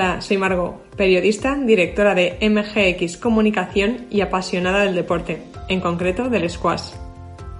Hola, 0.00 0.22
soy 0.22 0.38
Margot, 0.38 0.80
periodista, 0.96 1.56
directora 1.56 2.14
de 2.14 2.38
MGX 2.40 3.18
Comunicación 3.18 4.06
y 4.08 4.22
apasionada 4.22 4.80
del 4.80 4.94
deporte, 4.94 5.42
en 5.68 5.82
concreto 5.82 6.30
del 6.30 6.48
squash. 6.48 6.92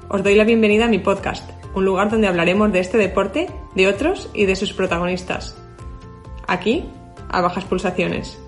Os 0.09 0.23
doy 0.23 0.37
la 0.37 0.45
bienvenida 0.45 0.87
a 0.87 0.89
mi 0.89 1.01
podcast, 1.01 1.51
un 1.75 1.85
lugar 1.85 2.11
donde 2.11 2.29
hablaremos 2.29 2.73
de 2.73 2.81
este 2.81 2.97
deporte, 2.97 3.51
de 3.75 3.89
otros 3.89 4.31
y 4.33 4.47
de 4.47 4.57
sus 4.57 4.73
protagonistas. 4.73 5.55
Aquí, 6.49 6.89
a 7.29 7.43
bajas 7.43 7.65
pulsaciones. 7.65 8.39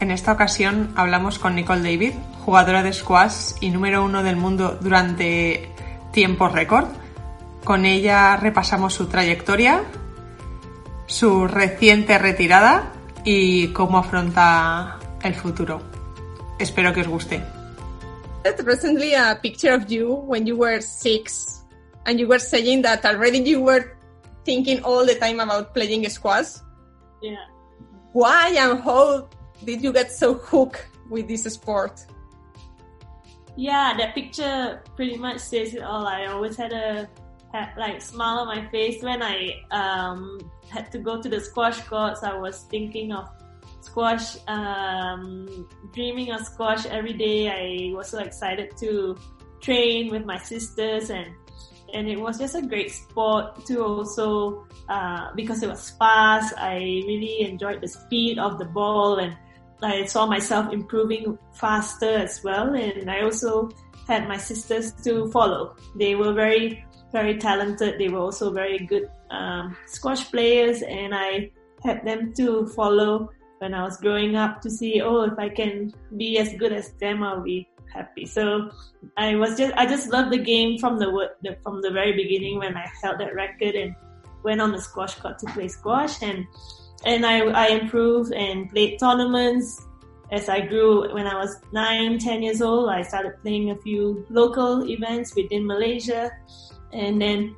En 0.00 0.10
esta 0.10 0.32
ocasión 0.32 0.94
hablamos 0.96 1.38
con 1.38 1.54
Nicole 1.54 1.82
David, 1.82 2.14
jugadora 2.42 2.82
de 2.82 2.94
squash 2.94 3.52
y 3.60 3.68
número 3.68 4.02
uno 4.02 4.22
del 4.22 4.36
mundo 4.36 4.78
durante 4.80 5.68
tiempo 6.10 6.48
récord. 6.48 6.86
Con 7.64 7.84
ella 7.84 8.34
repasamos 8.38 8.94
su 8.94 9.08
trayectoria, 9.08 9.82
su 11.06 11.46
reciente 11.46 12.18
retirada 12.18 12.92
y 13.24 13.68
cómo 13.68 13.98
afronta 13.98 14.98
el 15.22 15.34
futuro. 15.34 15.80
Espero 16.58 16.92
que 16.92 17.00
os 17.00 17.08
guste. 17.08 17.42
Recently, 18.64 19.14
a 19.14 19.38
picture 19.40 19.72
of 19.72 19.90
you 19.90 20.12
when 20.26 20.46
you 20.46 20.56
were 20.56 20.80
six, 20.82 21.64
and 22.04 22.20
you 22.20 22.28
were 22.28 22.38
saying 22.38 22.82
that 22.82 23.04
already 23.04 23.38
you 23.38 23.62
were 23.62 23.96
thinking 24.44 24.82
all 24.84 25.06
the 25.06 25.14
time 25.14 25.40
about 25.40 25.72
playing 25.72 26.08
squash. 26.10 26.60
Yeah. 27.22 27.36
Why 28.12 28.54
and 28.58 28.80
how 28.82 29.28
did 29.64 29.82
you 29.82 29.92
get 29.92 30.12
so 30.12 30.34
hooked 30.34 30.86
with 31.08 31.26
this 31.26 31.44
sport? 31.44 32.04
Yeah, 33.56 33.96
that 33.96 34.14
picture 34.14 34.82
pretty 34.94 35.16
much 35.16 35.38
says 35.38 35.74
it 35.74 35.82
all. 35.82 36.06
I 36.06 36.26
always 36.26 36.56
had 36.56 36.72
a 36.72 37.08
had, 37.52 37.72
like 37.78 38.02
smile 38.02 38.40
on 38.40 38.46
my 38.48 38.68
face 38.68 39.02
when 39.02 39.22
I 39.22 39.62
um, 39.70 40.38
had 40.74 40.90
to 40.92 40.98
go 40.98 41.22
to 41.22 41.28
the 41.28 41.40
squash 41.40 41.80
courts. 41.82 42.22
I 42.22 42.34
was 42.34 42.66
thinking 42.70 43.12
of 43.12 43.30
squash, 43.80 44.36
um, 44.48 45.68
dreaming 45.92 46.32
of 46.32 46.40
squash 46.44 46.84
every 46.86 47.12
day. 47.12 47.38
I 47.48 47.94
was 47.94 48.08
so 48.08 48.18
excited 48.18 48.76
to 48.78 49.16
train 49.60 50.10
with 50.10 50.24
my 50.24 50.38
sisters 50.38 51.10
and 51.10 51.32
and 51.94 52.08
it 52.08 52.18
was 52.18 52.38
just 52.38 52.56
a 52.56 52.62
great 52.62 52.90
sport 52.90 53.64
to 53.66 53.84
also 53.84 54.66
uh, 54.88 55.30
because 55.36 55.62
it 55.62 55.68
was 55.68 55.90
fast. 55.90 56.52
I 56.58 56.74
really 57.06 57.42
enjoyed 57.42 57.80
the 57.80 57.88
speed 57.88 58.38
of 58.38 58.58
the 58.58 58.64
ball 58.64 59.18
and 59.18 59.36
I 59.80 60.04
saw 60.06 60.26
myself 60.26 60.72
improving 60.72 61.38
faster 61.52 62.10
as 62.10 62.42
well. 62.42 62.74
And 62.74 63.08
I 63.08 63.22
also 63.22 63.70
had 64.08 64.26
my 64.26 64.36
sisters 64.36 64.92
to 65.04 65.30
follow. 65.30 65.76
They 65.94 66.16
were 66.16 66.32
very, 66.32 66.84
very 67.14 67.38
talented. 67.38 67.96
They 67.98 68.10
were 68.10 68.18
also 68.18 68.50
very 68.52 68.78
good 68.92 69.08
um, 69.30 69.76
squash 69.86 70.28
players, 70.30 70.82
and 70.82 71.14
I 71.14 71.54
had 71.86 72.04
them 72.04 72.34
to 72.34 72.66
follow 72.74 73.30
when 73.62 73.72
I 73.72 73.84
was 73.84 73.96
growing 73.98 74.34
up 74.34 74.60
to 74.62 74.70
see, 74.70 75.00
oh, 75.00 75.22
if 75.22 75.38
I 75.38 75.48
can 75.48 75.94
be 76.18 76.38
as 76.38 76.52
good 76.58 76.72
as 76.72 76.90
them, 76.98 77.22
I'll 77.22 77.40
be 77.40 77.68
happy. 77.94 78.26
So 78.26 78.68
I 79.16 79.36
was 79.36 79.56
just, 79.56 79.72
I 79.76 79.86
just 79.86 80.10
loved 80.10 80.32
the 80.32 80.42
game 80.52 80.76
from 80.78 80.98
the 80.98 81.08
from 81.62 81.80
the 81.80 81.90
very 81.90 82.12
beginning 82.12 82.58
when 82.58 82.76
I 82.76 82.84
held 83.00 83.20
that 83.20 83.34
record 83.34 83.74
and 83.76 83.94
went 84.42 84.60
on 84.60 84.72
the 84.72 84.82
squash 84.82 85.14
court 85.14 85.38
to 85.38 85.46
play 85.54 85.68
squash 85.68 86.20
and 86.20 86.44
and 87.06 87.24
I, 87.24 87.38
I 87.64 87.66
improved 87.68 88.32
and 88.32 88.68
played 88.70 88.98
tournaments 88.98 89.80
as 90.32 90.48
I 90.48 90.60
grew 90.60 91.12
when 91.14 91.26
I 91.26 91.36
was 91.36 91.60
nine, 91.72 92.18
ten 92.18 92.42
years 92.42 92.60
old. 92.60 92.88
I 92.90 93.02
started 93.02 93.40
playing 93.42 93.70
a 93.70 93.76
few 93.76 94.26
local 94.30 94.88
events 94.88 95.34
within 95.36 95.66
Malaysia 95.66 96.32
and 96.94 97.20
then 97.20 97.54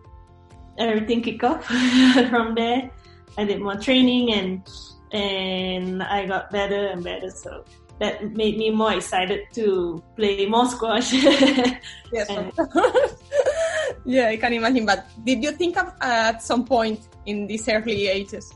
everything 0.78 1.22
kicked 1.22 1.44
off 1.44 1.64
from 2.30 2.54
there. 2.54 2.90
I 3.38 3.44
did 3.44 3.60
more 3.60 3.76
training 3.76 4.32
and 4.32 4.66
and 5.12 6.02
I 6.02 6.26
got 6.26 6.50
better 6.50 6.88
and 6.88 7.04
better. 7.04 7.30
So 7.30 7.64
that 7.98 8.36
made 8.36 8.56
me 8.58 8.70
more 8.70 8.92
excited 8.92 9.48
to 9.54 10.02
play 10.16 10.46
more 10.46 10.68
squash. 10.68 11.12
yes, 12.12 12.28
yeah, 14.04 14.28
I 14.28 14.36
can 14.36 14.52
imagine. 14.52 14.86
But 14.86 15.06
did 15.24 15.42
you 15.42 15.52
think 15.52 15.76
of 15.76 15.88
uh, 16.00 16.32
at 16.32 16.42
some 16.42 16.64
point 16.64 17.08
in 17.26 17.46
these 17.46 17.68
early 17.68 18.08
ages 18.08 18.52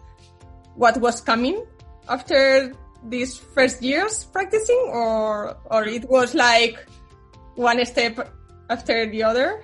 what 0.77 0.97
was 1.01 1.21
coming 1.21 1.65
after 2.09 2.73
these 3.09 3.37
first 3.37 3.83
years 3.83 4.25
practicing, 4.25 4.81
or 4.93 5.57
or 5.71 5.85
it 5.85 6.09
was 6.09 6.35
like 6.35 6.77
one 7.55 7.85
step 7.85 8.33
after 8.69 9.07
the 9.09 9.23
other? 9.23 9.63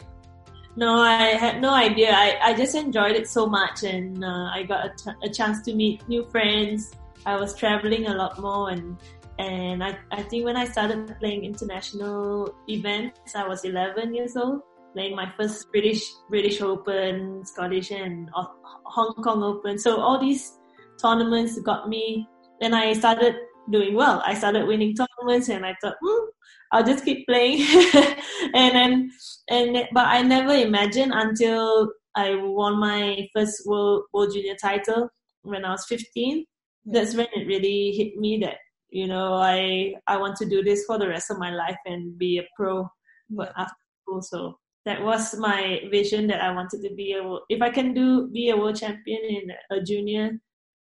No, 0.76 1.00
I 1.00 1.36
had 1.40 1.62
no 1.62 1.72
idea. 1.72 2.12
I, 2.12 2.36
I 2.42 2.54
just 2.54 2.74
enjoyed 2.74 3.16
it 3.16 3.28
so 3.28 3.46
much, 3.46 3.82
and 3.82 4.22
uh, 4.22 4.50
I 4.52 4.62
got 4.62 4.84
a, 4.84 4.92
t- 4.94 5.18
a 5.24 5.30
chance 5.30 5.62
to 5.62 5.74
meet 5.74 6.06
new 6.06 6.28
friends. 6.28 6.92
I 7.24 7.36
was 7.36 7.56
traveling 7.56 8.06
a 8.08 8.14
lot 8.14 8.38
more, 8.38 8.68
and 8.68 8.98
and 9.38 9.82
I, 9.82 9.98
I 10.12 10.22
think 10.22 10.44
when 10.44 10.56
I 10.56 10.66
started 10.66 11.16
playing 11.18 11.44
international 11.44 12.54
events, 12.68 13.34
I 13.34 13.48
was 13.48 13.64
11 13.64 14.14
years 14.14 14.36
old, 14.36 14.60
playing 14.92 15.16
my 15.16 15.32
first 15.38 15.72
British 15.72 16.02
British 16.28 16.60
Open, 16.60 17.44
Scottish, 17.46 17.90
and 17.90 18.28
Hong 18.34 19.14
Kong 19.24 19.42
Open. 19.42 19.78
So 19.78 19.98
all 19.98 20.20
these 20.20 20.58
tournaments 21.00 21.58
got 21.60 21.88
me, 21.88 22.28
and 22.60 22.74
I 22.74 22.92
started 22.92 23.34
doing 23.70 23.94
well. 23.94 24.22
I 24.26 24.34
started 24.34 24.66
winning 24.66 24.94
tournaments, 24.94 25.48
and 25.48 25.64
I 25.64 25.74
thought, 25.80 25.96
hmm, 26.04 26.24
I'll 26.72 26.84
just 26.84 27.04
keep 27.04 27.26
playing. 27.26 27.66
and 28.54 28.74
then, 28.74 29.10
and 29.48 29.88
but 29.92 30.06
I 30.06 30.22
never 30.22 30.52
imagined 30.52 31.12
until 31.14 31.92
I 32.14 32.34
won 32.34 32.78
my 32.78 33.28
first 33.34 33.62
world 33.66 34.04
world 34.12 34.32
junior 34.32 34.56
title 34.60 35.08
when 35.42 35.64
I 35.64 35.70
was 35.70 35.86
15. 35.86 36.44
That's 36.86 37.14
when 37.14 37.26
it 37.34 37.46
really 37.46 37.92
hit 37.92 38.16
me 38.16 38.38
that 38.42 38.58
you 38.90 39.06
know 39.06 39.34
I 39.34 39.94
I 40.06 40.16
want 40.16 40.36
to 40.36 40.48
do 40.48 40.62
this 40.62 40.84
for 40.86 40.98
the 40.98 41.08
rest 41.08 41.30
of 41.30 41.38
my 41.38 41.52
life 41.52 41.78
and 41.86 42.18
be 42.18 42.38
a 42.38 42.44
pro. 42.56 42.88
But 43.30 43.52
after 43.56 43.74
school, 44.02 44.22
so 44.22 44.58
that 44.86 45.02
was 45.02 45.36
my 45.36 45.80
vision 45.90 46.28
that 46.28 46.40
I 46.40 46.54
wanted 46.54 46.80
to 46.82 46.94
be 46.94 47.12
a 47.12 47.22
if 47.48 47.60
I 47.60 47.70
can 47.70 47.92
do 47.92 48.28
be 48.28 48.50
a 48.50 48.56
world 48.56 48.76
champion 48.76 49.20
in 49.24 49.50
a 49.76 49.82
junior 49.82 50.38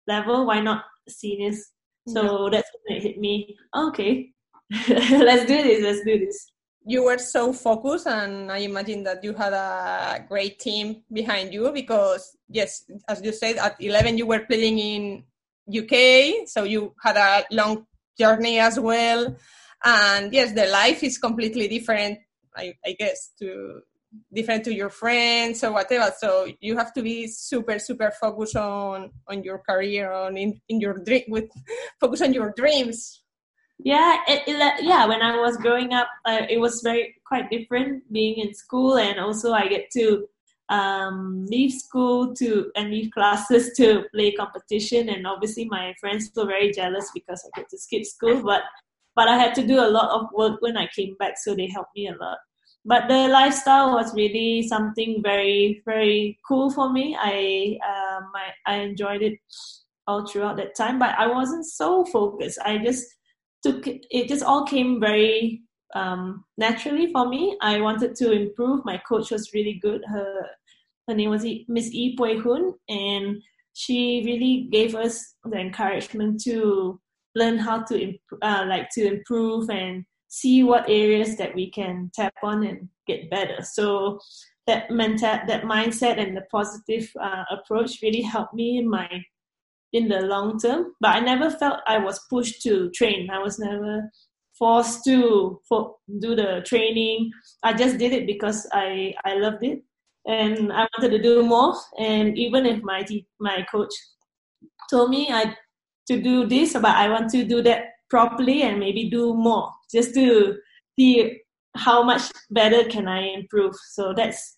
level, 0.08 0.46
why 0.48 0.60
not 0.60 0.84
seniors? 1.08 1.64
So 2.08 2.46
yeah. 2.46 2.50
that's 2.58 2.72
when 2.84 2.98
it 2.98 3.04
hit 3.04 3.18
me. 3.20 3.56
Okay, 3.76 4.32
let's 4.90 5.46
do 5.46 5.62
this. 5.64 5.84
Let's 5.84 6.06
do 6.06 6.20
this. 6.20 6.48
You 6.84 7.04
were 7.04 7.18
so 7.18 7.54
focused, 7.54 8.08
and 8.08 8.52
I 8.52 8.60
imagine 8.60 9.04
that 9.04 9.24
you 9.24 9.34
had 9.34 9.54
a 9.54 10.26
great 10.28 10.60
team 10.60 11.04
behind 11.12 11.54
you 11.54 11.72
because, 11.72 12.36
yes, 12.50 12.90
as 13.08 13.22
you 13.22 13.34
said, 13.34 13.58
at 13.58 13.76
11 13.80 14.18
you 14.18 14.26
were 14.26 14.40
playing 14.40 14.80
in 14.80 15.24
UK, 15.70 16.48
so 16.48 16.64
you 16.64 16.96
had 17.04 17.18
a 17.18 17.46
long 17.52 17.86
journey 18.18 18.60
as 18.60 18.80
well. 18.80 19.36
And 19.84 20.34
yes, 20.34 20.54
the 20.54 20.68
life 20.68 21.04
is 21.04 21.18
completely 21.18 21.68
different, 21.68 22.20
I, 22.56 22.74
I 22.86 22.96
guess, 22.98 23.32
to 23.40 23.82
different 24.34 24.64
to 24.66 24.74
your 24.74 24.90
friends 24.90 25.64
or 25.64 25.72
whatever 25.72 26.12
so 26.18 26.46
you 26.60 26.76
have 26.76 26.92
to 26.92 27.02
be 27.02 27.28
super 27.28 27.80
super 27.80 28.12
focused 28.20 28.58
on 28.58 29.10
on 29.30 29.42
your 29.42 29.60
career 29.60 30.12
on 30.12 30.36
in, 30.36 30.60
in 30.68 30.82
your 30.82 30.98
dream 31.06 31.24
with 31.30 31.50
focus 32.02 32.22
on 32.22 32.34
your 32.34 32.54
dreams 32.58 33.21
yeah 33.84 34.18
it, 34.28 34.44
it, 34.48 34.84
yeah 34.84 35.06
when 35.06 35.22
i 35.22 35.40
was 35.40 35.58
growing 35.58 35.94
up 35.94 36.08
uh, 36.26 36.42
it 36.50 36.60
was 36.60 36.82
very 36.82 37.16
quite 37.26 37.50
different 37.50 38.04
being 38.12 38.38
in 38.38 38.54
school 38.54 38.98
and 38.98 39.20
also 39.20 39.54
i 39.54 39.68
get 39.68 39.90
to 39.92 40.28
um, 40.70 41.46
leave 41.48 41.74
school 41.74 42.34
to 42.36 42.72
and 42.76 42.92
leave 42.92 43.12
classes 43.12 43.74
to 43.76 44.06
play 44.14 44.32
competition 44.32 45.10
and 45.10 45.28
obviously 45.28 45.66
my 45.66 45.94
friends 46.00 46.32
were 46.36 46.46
very 46.46 46.72
jealous 46.72 47.12
because 47.14 47.44
i 47.46 47.60
get 47.60 47.70
to 47.70 47.78
skip 47.78 48.06
school 48.06 48.42
but 48.46 48.64
but 49.16 49.28
i 49.28 49.38
had 49.38 49.54
to 49.56 49.66
do 49.66 49.80
a 49.80 49.90
lot 49.90 50.10
of 50.12 50.28
work 50.34 50.62
when 50.62 50.78
i 50.78 50.88
came 50.96 51.16
back 51.20 51.34
so 51.38 51.54
they 51.56 51.68
helped 51.68 51.96
me 51.96 52.08
a 52.08 52.16
lot. 52.24 52.38
But 52.84 53.08
the 53.08 53.28
lifestyle 53.28 53.94
was 53.94 54.16
really 54.16 54.68
something 54.68 55.22
very 55.22 55.84
very 55.86 56.40
cool 56.48 56.72
for 56.72 56.92
me. 56.92 57.16
I 57.20 57.78
um, 57.88 58.32
I, 58.34 58.74
I 58.74 58.76
enjoyed 58.78 59.22
it 59.22 59.38
all 60.08 60.26
throughout 60.26 60.58
that 60.58 60.76
time 60.76 60.98
but 60.98 61.14
i 61.20 61.28
wasn't 61.28 61.66
so 61.66 62.06
focused. 62.06 62.58
I 62.66 62.80
just 62.80 63.06
took 63.64 63.88
it, 63.88 64.28
just 64.28 64.44
all 64.44 64.66
came 64.66 65.00
very 65.00 65.62
um, 65.96 66.44
naturally 66.58 67.12
for 67.12 67.28
me. 67.28 67.58
I 67.62 67.82
wanted 67.82 68.16
to 68.16 68.32
improve. 68.32 68.86
My 68.86 68.98
coach 69.08 69.32
was 69.32 69.54
really 69.54 69.80
good. 69.82 70.04
Her 70.08 70.48
her 71.08 71.16
name 71.16 71.30
was 71.30 71.46
miss 71.68 71.90
e 71.92 72.16
pui 72.16 72.42
hun 72.42 72.74
and 72.90 73.42
she 73.74 74.24
really 74.26 74.68
gave 74.72 74.96
us 74.96 75.36
the 75.46 75.58
encouragement 75.58 76.42
to 76.42 77.00
learn 77.36 77.58
how 77.58 77.82
to 77.84 78.02
imp- 78.02 78.42
uh, 78.42 78.66
like 78.68 78.90
to 78.92 79.06
improve 79.06 79.70
and 79.70 80.06
see 80.28 80.64
what 80.64 80.90
areas 80.90 81.38
that 81.38 81.54
we 81.56 81.70
can 81.70 82.10
tap 82.14 82.34
on 82.44 82.64
and 82.64 82.88
get 83.08 83.30
better. 83.30 83.62
So 83.64 84.20
that 84.68 84.92
mental, 84.92 85.40
that 85.48 85.64
mindset 85.64 86.18
and 86.20 86.36
the 86.36 86.46
positive 86.52 87.10
uh, 87.20 87.44
approach 87.50 88.02
really 88.02 88.22
helped 88.22 88.54
me 88.54 88.78
in 88.78 88.90
my 88.90 89.10
in 89.94 90.08
the 90.08 90.22
long 90.22 90.60
term. 90.60 90.94
But 91.00 91.16
I 91.16 91.20
never 91.20 91.50
felt 91.50 91.80
I 91.88 91.98
was 91.98 92.20
pushed 92.30 92.62
to 92.64 92.90
train. 92.92 93.30
I 93.30 93.40
was 93.40 93.60
never 93.60 94.10
forced 94.58 95.04
to 95.06 95.60
for, 95.68 95.96
do 96.20 96.36
the 96.36 96.62
training. 96.66 97.32
I 97.64 97.74
just 97.74 97.98
did 97.98 98.14
it 98.14 98.28
because 98.28 98.68
I 98.72 99.14
I 99.26 99.36
loved 99.36 99.64
it 99.64 99.84
and 100.26 100.72
I 100.72 100.88
wanted 100.92 101.18
to 101.18 101.22
do 101.22 101.44
more. 101.44 101.76
And 101.98 102.38
even 102.38 102.66
if 102.66 102.82
my 102.84 103.06
my 103.40 103.66
coach 103.72 103.94
told 104.90 105.10
me 105.10 105.30
I 105.32 105.56
to 106.10 106.22
do 106.22 106.48
this, 106.48 106.74
but 106.74 106.86
I 106.86 107.10
want 107.10 107.30
to 107.32 107.44
do 107.44 107.62
that 107.64 107.86
properly 108.10 108.64
and 108.64 108.80
maybe 108.80 109.10
do 109.10 109.34
more 109.34 109.72
just 109.92 110.14
to 110.16 110.58
see 111.00 111.40
how 111.76 112.04
much 112.04 112.24
better 112.50 112.84
can 112.90 113.08
I 113.08 113.22
improve. 113.30 113.76
So 113.92 114.14
that's 114.14 114.58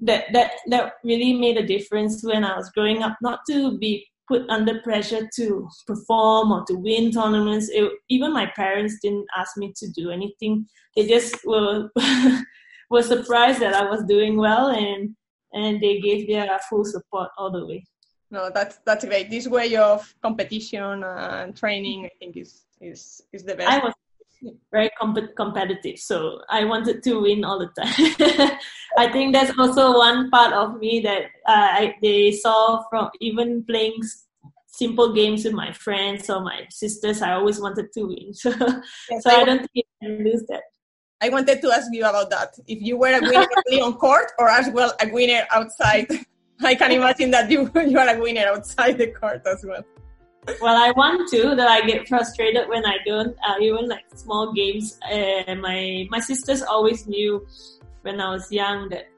that 0.00 0.24
that 0.32 0.52
that 0.68 0.94
really 1.04 1.34
made 1.34 1.56
a 1.56 1.66
difference 1.66 2.22
when 2.24 2.44
I 2.44 2.56
was 2.56 2.70
growing 2.70 3.02
up. 3.02 3.16
Not 3.22 3.40
to 3.50 3.78
be 3.78 4.06
put 4.28 4.48
under 4.48 4.80
pressure 4.80 5.28
to 5.36 5.68
perform 5.86 6.52
or 6.52 6.64
to 6.66 6.74
win 6.74 7.12
tournaments. 7.12 7.68
It, 7.70 7.90
even 8.08 8.32
my 8.32 8.46
parents 8.56 8.98
didn't 9.02 9.26
ask 9.36 9.56
me 9.56 9.72
to 9.76 9.90
do 9.90 10.10
anything. 10.10 10.66
They 10.94 11.06
just 11.06 11.36
were 11.44 11.90
were 12.90 13.02
surprised 13.02 13.60
that 13.60 13.74
I 13.74 13.88
was 13.88 14.04
doing 14.04 14.36
well 14.36 14.68
and 14.68 15.14
and 15.52 15.80
they 15.80 16.00
gave 16.00 16.28
their 16.28 16.58
full 16.68 16.84
support 16.84 17.30
all 17.38 17.50
the 17.50 17.64
way. 17.66 17.84
No, 18.30 18.50
that's 18.52 18.78
that's 18.84 19.04
great. 19.04 19.30
This 19.30 19.46
way 19.46 19.76
of 19.76 20.12
competition 20.22 21.04
and 21.04 21.56
training, 21.56 22.06
I 22.06 22.10
think, 22.18 22.36
is 22.36 22.64
is 22.80 23.22
is 23.32 23.44
the 23.44 23.54
best. 23.54 23.70
I 23.70 23.78
was 23.78 23.94
very 24.70 24.90
comp- 24.98 25.34
competitive, 25.36 25.98
so 25.98 26.40
I 26.48 26.64
wanted 26.64 27.02
to 27.04 27.20
win 27.20 27.44
all 27.44 27.58
the 27.58 27.70
time. 27.80 28.58
I 28.98 29.10
think 29.10 29.34
that's 29.34 29.56
also 29.58 29.98
one 29.98 30.30
part 30.30 30.52
of 30.52 30.78
me 30.78 31.00
that 31.00 31.24
uh, 31.46 31.68
I, 31.80 31.94
they 32.02 32.32
saw 32.32 32.82
from 32.88 33.10
even 33.20 33.64
playing 33.64 34.00
simple 34.66 35.12
games 35.14 35.44
with 35.44 35.54
my 35.54 35.72
friends 35.72 36.28
or 36.30 36.40
my 36.40 36.66
sisters. 36.70 37.22
I 37.22 37.32
always 37.32 37.60
wanted 37.60 37.92
to 37.94 38.06
win, 38.06 38.34
so, 38.34 38.50
yes, 39.10 39.22
so 39.22 39.30
I, 39.30 39.40
I 39.40 39.44
don't 39.44 39.70
think 39.72 39.86
I 40.02 40.06
can 40.06 40.24
lose 40.24 40.44
that. 40.48 40.62
I 41.20 41.30
wanted 41.30 41.62
to 41.62 41.72
ask 41.72 41.88
you 41.92 42.04
about 42.04 42.30
that. 42.30 42.54
If 42.66 42.82
you 42.82 42.98
were 42.98 43.12
a 43.12 43.20
winner 43.20 43.46
only 43.68 43.80
on 43.80 43.94
court 43.94 44.32
or 44.38 44.48
as 44.48 44.68
well 44.70 44.92
a 45.00 45.08
winner 45.10 45.46
outside. 45.50 46.06
I 46.60 46.74
can 46.74 46.90
imagine 46.90 47.30
that 47.32 47.50
you 47.50 47.70
you 47.86 47.98
are 47.98 48.08
a 48.08 48.18
winner 48.18 48.46
outside 48.46 48.98
the 48.98 49.08
court 49.08 49.42
as 49.46 49.64
well. 49.64 49.84
Well, 50.60 50.76
I 50.76 50.92
want 50.92 51.28
to. 51.30 51.54
That 51.56 51.68
I 51.68 51.80
get 51.86 52.08
frustrated 52.08 52.68
when 52.68 52.86
I 52.86 52.98
don't. 53.04 53.36
Uh, 53.46 53.56
even 53.60 53.88
like 53.88 54.04
small 54.14 54.52
games. 54.52 54.98
Uh, 55.02 55.54
my 55.56 56.06
my 56.10 56.20
sisters 56.20 56.62
always 56.62 57.06
knew 57.06 57.46
when 58.02 58.20
I 58.20 58.30
was 58.30 58.50
young 58.52 58.88
that 58.90 59.08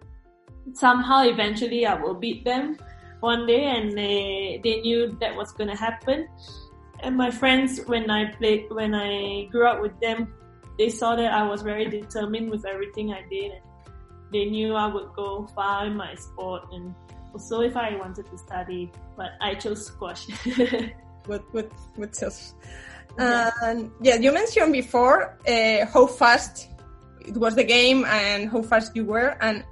somehow 0.72 1.22
eventually 1.24 1.84
I 1.86 1.94
will 1.94 2.14
beat 2.14 2.44
them 2.44 2.78
one 3.20 3.46
day, 3.46 3.64
and 3.64 3.96
they 3.96 4.60
they 4.64 4.80
knew 4.80 5.16
that 5.20 5.36
was 5.36 5.52
gonna 5.52 5.76
happen. 5.76 6.28
And 7.00 7.16
my 7.16 7.30
friends, 7.30 7.80
when 7.86 8.10
I 8.10 8.32
played, 8.32 8.66
when 8.70 8.94
I 8.94 9.44
grew 9.52 9.66
up 9.68 9.82
with 9.82 9.98
them, 10.00 10.32
they 10.78 10.88
saw 10.88 11.14
that 11.14 11.32
I 11.32 11.42
was 11.46 11.62
very 11.62 11.86
determined 11.88 12.50
with 12.50 12.64
everything 12.64 13.12
I 13.12 13.22
did, 13.28 13.52
and 13.52 13.62
they 14.32 14.46
knew 14.46 14.74
I 14.74 14.86
would 14.86 15.12
go 15.14 15.46
far 15.54 15.86
in 15.86 15.94
my 15.96 16.14
sport. 16.14 16.72
And 16.72 16.94
also, 17.34 17.60
if 17.60 17.76
I 17.76 17.96
wanted 17.96 18.26
to 18.30 18.38
study, 18.38 18.90
but 19.14 19.32
I 19.40 19.54
chose 19.54 19.86
squash. 19.86 20.26
good, 21.28 21.44
good, 21.52 21.70
good 21.94 22.12
choice. 22.16 22.54
And 23.18 23.90
yeah, 24.00 24.16
you 24.16 24.32
mentioned 24.32 24.72
before 24.72 25.38
uh, 25.46 25.86
how 25.92 26.06
fast 26.06 26.68
it 27.20 27.36
was 27.36 27.54
the 27.54 27.64
game 27.64 28.04
and 28.06 28.48
how 28.50 28.62
fast 28.62 28.96
you 28.96 29.04
were, 29.04 29.36
and 29.40 29.64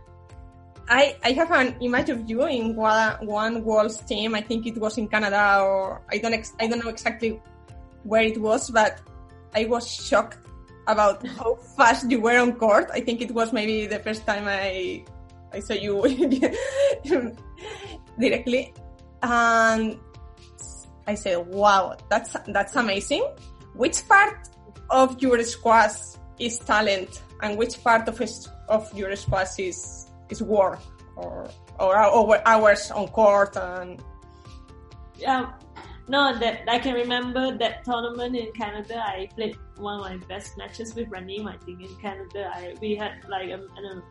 I, 0.88 1.16
I 1.24 1.32
have 1.32 1.50
an 1.50 1.74
image 1.80 2.10
of 2.10 2.28
you 2.30 2.46
in 2.46 2.76
one, 2.76 3.26
one 3.26 3.64
World's 3.64 3.98
team. 4.02 4.34
I 4.34 4.40
think 4.40 4.66
it 4.66 4.78
was 4.78 4.98
in 4.98 5.08
Canada 5.08 5.60
or 5.60 6.02
I 6.10 6.18
don't 6.18 6.32
ex- 6.32 6.54
I 6.60 6.68
don't 6.68 6.82
know 6.84 6.90
exactly 6.90 7.40
where 8.04 8.22
it 8.22 8.40
was, 8.40 8.70
but 8.70 9.00
I 9.54 9.64
was 9.64 9.90
shocked 9.90 10.38
about 10.86 11.26
how 11.26 11.54
fast 11.76 12.10
you 12.10 12.20
were 12.20 12.38
on 12.38 12.52
court. 12.52 12.90
I 12.92 13.00
think 13.00 13.20
it 13.20 13.32
was 13.32 13.52
maybe 13.52 13.86
the 13.86 13.98
first 13.98 14.26
time 14.26 14.44
I 14.46 15.04
I 15.52 15.60
saw 15.60 15.74
you 15.74 16.02
directly, 18.20 18.74
and 19.22 19.98
I 21.06 21.14
said, 21.14 21.46
"Wow, 21.46 21.96
that's 22.08 22.36
that's 22.48 22.76
amazing." 22.76 23.24
Which 23.74 24.06
part 24.08 24.48
of 24.90 25.20
your 25.22 25.42
squash 25.42 26.16
is 26.38 26.58
talent, 26.58 27.22
and 27.42 27.56
which 27.58 27.82
part 27.82 28.08
of 28.08 28.18
his, 28.18 28.48
of 28.68 28.92
your 28.96 29.14
squash 29.16 29.58
is 29.58 30.10
is 30.30 30.42
work 30.42 30.80
or 31.16 31.48
or 31.78 31.96
hours 32.46 32.90
on 32.90 33.08
court 33.08 33.56
and 33.56 34.02
yeah 35.18 35.52
no 36.08 36.38
that 36.38 36.62
i 36.68 36.78
can 36.78 36.94
remember 36.94 37.56
that 37.56 37.84
tournament 37.84 38.36
in 38.36 38.50
canada 38.52 39.02
i 39.06 39.28
played 39.34 39.56
one 39.76 40.00
of 40.00 40.00
my 40.00 40.16
best 40.26 40.56
matches 40.56 40.94
with 40.94 41.08
Raneem 41.10 41.46
i 41.46 41.56
think 41.64 41.80
in 41.80 41.94
canada 41.96 42.50
I, 42.54 42.74
we 42.80 42.94
had 42.94 43.24
like 43.28 43.50
um, 43.52 43.68
a, 43.76 43.80
a 43.80 43.90
um, 43.92 44.02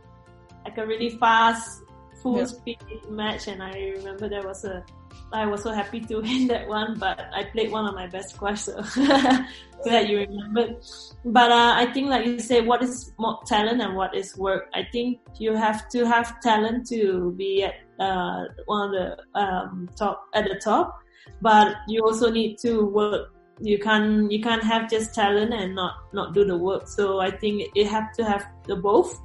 like 0.63 0.77
a 0.77 0.85
really 0.85 1.09
fast 1.09 1.83
full 2.21 2.37
yeah. 2.37 2.45
speed 2.45 2.79
match 3.09 3.47
and 3.47 3.61
i 3.61 3.93
remember 3.97 4.29
there 4.29 4.45
was 4.45 4.65
a 4.65 4.83
I 5.33 5.45
was 5.45 5.63
so 5.63 5.71
happy 5.71 5.99
to 6.01 6.21
win 6.21 6.47
that 6.47 6.67
one, 6.67 6.97
but 6.97 7.27
I 7.33 7.43
played 7.45 7.71
one 7.71 7.85
of 7.85 7.95
my 7.95 8.07
best 8.07 8.35
squash, 8.35 8.61
so 8.61 8.81
that 9.85 10.07
you 10.07 10.19
remembered. 10.19 10.77
But 11.25 11.51
uh, 11.51 11.73
I 11.75 11.91
think, 11.93 12.09
like 12.09 12.25
you 12.25 12.39
say, 12.39 12.61
what 12.61 12.83
is 12.83 13.13
more 13.17 13.39
talent 13.45 13.81
and 13.81 13.95
what 13.95 14.15
is 14.15 14.37
work? 14.37 14.69
I 14.73 14.83
think 14.91 15.19
you 15.37 15.55
have 15.55 15.89
to 15.89 16.05
have 16.05 16.39
talent 16.41 16.87
to 16.89 17.33
be 17.37 17.63
at 17.63 17.75
uh, 17.99 18.45
one 18.65 18.89
of 18.89 18.91
the 18.91 19.39
um, 19.39 19.89
top 19.95 20.27
at 20.33 20.45
the 20.45 20.55
top, 20.55 20.99
but 21.41 21.75
you 21.87 22.01
also 22.01 22.31
need 22.31 22.57
to 22.59 22.85
work. 22.85 23.31
You 23.61 23.79
can't 23.79 24.29
you 24.31 24.41
can't 24.41 24.63
have 24.63 24.89
just 24.89 25.15
talent 25.15 25.53
and 25.53 25.75
not 25.75 26.13
not 26.13 26.33
do 26.33 26.43
the 26.43 26.57
work. 26.57 26.87
So 26.87 27.19
I 27.19 27.31
think 27.31 27.71
you 27.73 27.87
have 27.87 28.11
to 28.13 28.25
have 28.25 28.45
the 28.67 28.75
both. 28.75 29.21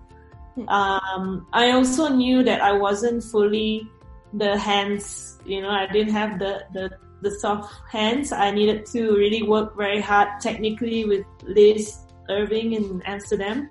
Hmm. 0.54 0.68
Um, 0.68 1.46
I 1.52 1.72
also 1.72 2.08
knew 2.08 2.42
that 2.44 2.60
I 2.60 2.72
wasn't 2.72 3.22
fully 3.22 3.88
the 4.32 4.58
hands, 4.58 5.38
you 5.44 5.60
know, 5.60 5.70
I 5.70 5.86
didn't 5.86 6.12
have 6.12 6.38
the, 6.38 6.64
the, 6.72 6.90
the 7.22 7.30
soft 7.30 7.72
hands. 7.90 8.32
I 8.32 8.50
needed 8.50 8.86
to 8.86 9.16
really 9.16 9.42
work 9.42 9.76
very 9.76 10.00
hard 10.00 10.40
technically 10.40 11.04
with 11.04 11.24
Liz 11.42 11.98
Irving 12.28 12.72
in 12.74 13.02
Amsterdam. 13.04 13.68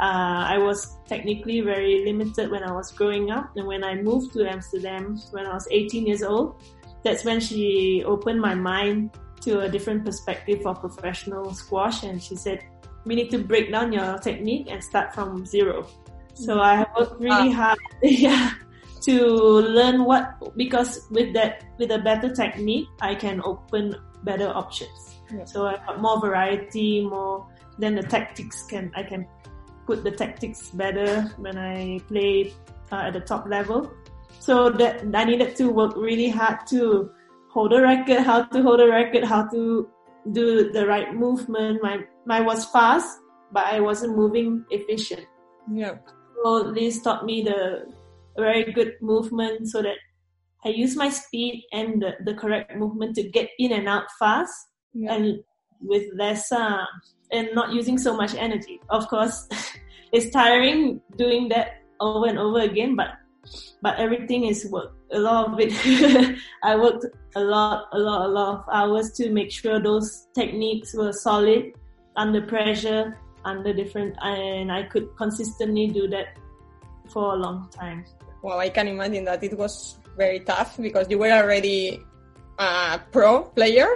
Uh, 0.00 0.44
I 0.48 0.58
was 0.58 0.96
technically 1.06 1.60
very 1.60 2.04
limited 2.04 2.50
when 2.50 2.62
I 2.62 2.72
was 2.72 2.90
growing 2.90 3.30
up. 3.30 3.56
And 3.56 3.66
when 3.66 3.84
I 3.84 3.94
moved 3.94 4.32
to 4.34 4.46
Amsterdam 4.48 5.18
when 5.30 5.46
I 5.46 5.54
was 5.54 5.68
18 5.70 6.06
years 6.06 6.22
old, 6.22 6.62
that's 7.02 7.24
when 7.24 7.40
she 7.40 8.02
opened 8.04 8.40
my 8.40 8.54
mind 8.54 9.10
to 9.42 9.60
a 9.60 9.68
different 9.68 10.04
perspective 10.04 10.66
of 10.66 10.80
professional 10.80 11.54
squash. 11.54 12.02
And 12.02 12.22
she 12.22 12.36
said, 12.36 12.64
we 13.04 13.14
need 13.14 13.30
to 13.30 13.38
break 13.38 13.70
down 13.70 13.92
your 13.92 14.18
technique 14.18 14.66
and 14.70 14.82
start 14.82 15.14
from 15.14 15.46
zero. 15.46 15.86
So 16.34 16.58
I 16.58 16.84
worked 16.98 17.20
really 17.20 17.52
hard. 17.52 17.78
yeah 18.02 18.54
to 19.04 19.16
learn 19.60 20.04
what 20.04 20.56
because 20.56 21.06
with 21.10 21.34
that 21.34 21.64
with 21.78 21.90
a 21.90 21.98
better 21.98 22.32
technique 22.34 22.88
I 23.00 23.14
can 23.14 23.40
open 23.44 23.96
better 24.24 24.48
options. 24.48 25.20
Yeah. 25.32 25.44
So 25.44 25.66
I 25.66 25.76
got 25.84 26.00
more 26.00 26.20
variety, 26.20 27.04
more 27.04 27.46
then 27.78 27.94
the 27.94 28.02
tactics 28.02 28.64
can 28.64 28.90
I 28.94 29.02
can 29.02 29.26
put 29.86 30.04
the 30.04 30.10
tactics 30.10 30.70
better 30.70 31.30
when 31.36 31.58
I 31.58 32.00
play 32.08 32.52
uh, 32.90 33.08
at 33.08 33.12
the 33.12 33.20
top 33.20 33.46
level. 33.46 33.92
So 34.40 34.70
that 34.70 35.04
I 35.14 35.24
needed 35.24 35.56
to 35.56 35.68
work 35.68 35.96
really 35.96 36.28
hard 36.28 36.66
to 36.68 37.10
hold 37.50 37.72
a 37.72 37.80
racket, 37.80 38.20
how 38.20 38.44
to 38.44 38.62
hold 38.62 38.80
a 38.80 38.88
racket, 38.88 39.24
how 39.24 39.46
to 39.48 39.88
do 40.32 40.72
the 40.72 40.86
right 40.86 41.14
movement. 41.14 41.82
My 41.82 42.04
my 42.26 42.40
was 42.40 42.64
fast, 42.66 43.20
but 43.52 43.66
I 43.66 43.80
wasn't 43.80 44.16
moving 44.16 44.64
efficient. 44.70 45.26
Yeah. 45.72 45.96
So 46.42 46.72
this 46.72 47.00
taught 47.00 47.24
me 47.24 47.42
the 47.42 47.88
very 48.42 48.72
good 48.72 48.94
movement 49.00 49.68
so 49.68 49.82
that 49.82 49.96
I 50.64 50.70
use 50.70 50.96
my 50.96 51.10
speed 51.10 51.64
and 51.72 52.02
the, 52.02 52.12
the 52.24 52.34
correct 52.34 52.76
movement 52.76 53.16
to 53.16 53.22
get 53.22 53.50
in 53.58 53.72
and 53.72 53.88
out 53.88 54.04
fast 54.18 54.68
yeah. 54.94 55.14
and 55.14 55.44
with 55.80 56.04
less 56.14 56.50
uh, 56.50 56.84
and 57.32 57.48
not 57.54 57.72
using 57.72 57.98
so 57.98 58.16
much 58.16 58.34
energy. 58.34 58.80
Of 58.88 59.06
course, 59.08 59.46
it's 60.12 60.30
tiring 60.30 61.02
doing 61.16 61.48
that 61.50 61.82
over 62.00 62.26
and 62.26 62.38
over 62.38 62.60
again, 62.60 62.96
but 62.96 63.08
but 63.82 63.98
everything 63.98 64.44
is 64.44 64.66
work. 64.70 64.94
A 65.12 65.18
lot 65.18 65.52
of 65.52 65.60
it, 65.60 66.38
I 66.62 66.76
worked 66.76 67.04
a 67.36 67.44
lot, 67.44 67.88
a 67.92 67.98
lot, 67.98 68.24
a 68.24 68.28
lot 68.28 68.58
of 68.58 68.64
hours 68.72 69.12
to 69.18 69.30
make 69.30 69.52
sure 69.52 69.78
those 69.78 70.28
techniques 70.34 70.94
were 70.94 71.12
solid 71.12 71.72
under 72.16 72.40
pressure, 72.40 73.18
under 73.44 73.74
different, 73.74 74.16
and 74.22 74.72
I 74.72 74.84
could 74.84 75.14
consistently 75.18 75.88
do 75.88 76.08
that 76.08 76.38
for 77.10 77.34
a 77.34 77.36
long 77.36 77.68
time 77.68 78.06
well, 78.44 78.60
I 78.60 78.68
can 78.68 78.86
imagine 78.88 79.24
that 79.24 79.42
it 79.42 79.56
was 79.56 79.96
very 80.20 80.40
tough 80.40 80.76
because 80.76 81.08
you 81.08 81.16
were 81.16 81.32
already 81.32 81.98
a 82.58 83.00
pro 83.10 83.48
player, 83.56 83.88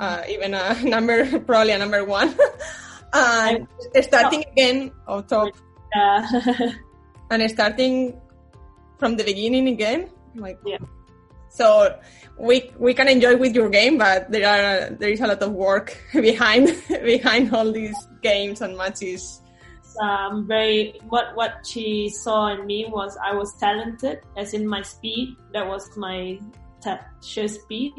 uh, 0.00 0.24
even 0.26 0.54
a 0.54 0.72
number, 0.88 1.28
probably 1.40 1.72
a 1.72 1.78
number 1.78 2.02
one, 2.02 2.32
and 3.12 3.68
starting 4.00 4.42
again 4.50 4.90
on 5.06 5.26
top, 5.26 5.52
and 7.30 7.50
starting 7.50 8.18
from 8.96 9.16
the 9.16 9.24
beginning 9.24 9.68
again, 9.68 10.08
like 10.34 10.58
yeah. 10.64 10.80
So 11.50 11.98
we 12.38 12.72
we 12.78 12.94
can 12.94 13.06
enjoy 13.06 13.36
with 13.36 13.54
your 13.54 13.68
game, 13.68 13.98
but 13.98 14.32
there 14.32 14.48
are 14.48 14.96
there 14.96 15.10
is 15.10 15.20
a 15.20 15.26
lot 15.26 15.42
of 15.42 15.52
work 15.52 15.92
behind 16.14 16.72
behind 16.88 17.52
all 17.52 17.70
these 17.70 17.96
games 18.22 18.62
and 18.62 18.78
matches 18.78 19.39
um, 19.98 20.46
very 20.46 21.00
what 21.08 21.34
what 21.34 21.66
she 21.66 22.08
saw 22.08 22.48
in 22.48 22.66
me 22.66 22.86
was 22.88 23.16
I 23.22 23.34
was 23.34 23.54
talented, 23.58 24.20
as 24.36 24.54
in 24.54 24.66
my 24.66 24.82
speed. 24.82 25.36
That 25.52 25.66
was 25.66 25.96
my 25.96 26.38
t- 26.82 27.04
sheer 27.22 27.48
speed, 27.48 27.92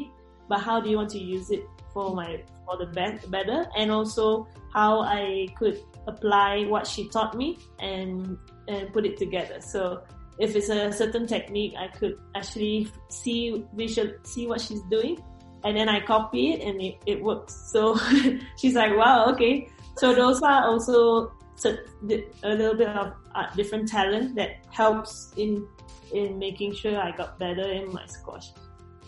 but 0.48 0.60
how 0.60 0.80
do 0.80 0.90
you 0.90 0.96
want 0.96 1.10
to 1.10 1.18
use 1.18 1.50
it 1.50 1.64
for 1.92 2.14
my 2.14 2.42
for 2.64 2.76
the 2.76 2.86
be- 2.86 3.26
better, 3.28 3.66
and 3.76 3.90
also 3.90 4.48
how 4.72 5.00
I 5.02 5.48
could 5.58 5.80
apply 6.06 6.64
what 6.64 6.86
she 6.86 7.08
taught 7.08 7.36
me 7.36 7.58
and 7.78 8.38
and 8.68 8.92
put 8.92 9.04
it 9.04 9.16
together. 9.16 9.60
So 9.60 10.02
if 10.38 10.56
it's 10.56 10.68
a 10.68 10.92
certain 10.92 11.26
technique, 11.26 11.74
I 11.78 11.88
could 11.88 12.18
actually 12.34 12.88
see 13.08 13.64
visual 13.74 14.12
see 14.24 14.46
what 14.46 14.60
she's 14.60 14.82
doing, 14.90 15.18
and 15.64 15.76
then 15.76 15.88
I 15.88 16.00
copy 16.00 16.52
it 16.52 16.62
and 16.62 16.80
it, 16.80 16.96
it 17.06 17.22
works. 17.22 17.70
So 17.72 17.98
she's 18.58 18.74
like, 18.74 18.96
wow, 18.96 19.26
okay. 19.32 19.68
So 19.96 20.14
those 20.14 20.40
are 20.42 20.64
also 20.66 21.32
a 21.64 22.48
little 22.48 22.74
bit 22.74 22.88
of 22.88 23.12
uh, 23.34 23.46
different 23.54 23.88
talent 23.88 24.34
that 24.36 24.64
helps 24.70 25.32
in 25.36 25.66
in 26.12 26.38
making 26.38 26.74
sure 26.74 26.98
I 26.98 27.10
got 27.12 27.38
better 27.38 27.70
in 27.70 27.92
my 27.92 28.04
squash. 28.06 28.52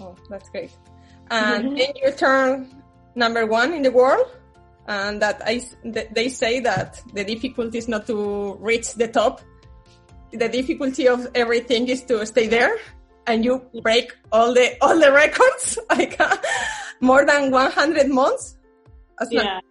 Oh, 0.01 0.15
that's 0.29 0.49
great. 0.51 0.71
And 1.31 1.77
then 1.79 1.93
you 1.97 2.13
turn 2.13 2.69
number 3.15 3.47
one 3.47 3.73
in 3.73 3.83
the 3.83 3.91
world, 3.91 4.27
and 4.87 5.21
that 5.23 5.43
I 5.45 5.63
they 5.85 6.29
say 6.29 6.61
that 6.61 7.03
the 7.13 7.25
difficulty 7.25 7.79
is 7.79 7.89
not 7.89 8.07
to 8.07 8.57
reach 8.61 8.95
the 8.95 9.09
top. 9.09 9.41
The 10.33 10.49
difficulty 10.49 11.09
of 11.09 11.29
everything 11.35 11.89
is 11.89 12.03
to 12.05 12.27
stay 12.27 12.49
there, 12.49 12.77
and 13.27 13.45
you 13.45 13.63
break 13.83 14.13
all 14.33 14.53
the 14.53 14.77
all 14.81 14.99
the 14.99 15.13
records, 15.23 15.79
like 15.91 16.21
uh, 16.21 16.37
more 17.01 17.25
than 17.25 17.51
100 17.51 18.09
months. 18.09 18.57
That's 19.19 19.33
yeah. 19.33 19.43
Not, 19.43 19.65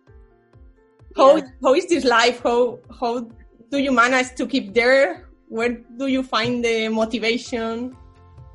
how 1.16 1.38
yeah. 1.38 1.48
how 1.62 1.74
is 1.74 1.88
this 1.88 2.04
life? 2.04 2.42
How 2.44 2.80
how 3.00 3.28
do 3.70 3.78
you 3.78 3.92
manage 3.92 4.36
to 4.36 4.48
keep 4.48 4.74
there? 4.74 5.30
Where 5.48 5.70
do 5.98 6.08
you 6.08 6.24
find 6.24 6.64
the 6.64 6.90
motivation? 6.90 7.96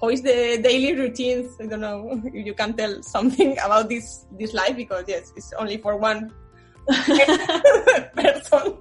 How 0.00 0.10
is 0.10 0.22
the 0.22 0.58
daily 0.62 0.94
routines? 0.94 1.56
I 1.60 1.66
don't 1.66 1.80
know 1.80 2.20
if 2.34 2.46
you 2.46 2.54
can 2.54 2.74
tell 2.74 3.02
something 3.02 3.58
about 3.64 3.88
this 3.88 4.26
this 4.38 4.54
life 4.54 4.76
because 4.76 5.04
yes, 5.06 5.32
it's 5.36 5.52
only 5.54 5.78
for 5.78 5.96
one 5.96 6.32
person. 8.14 8.78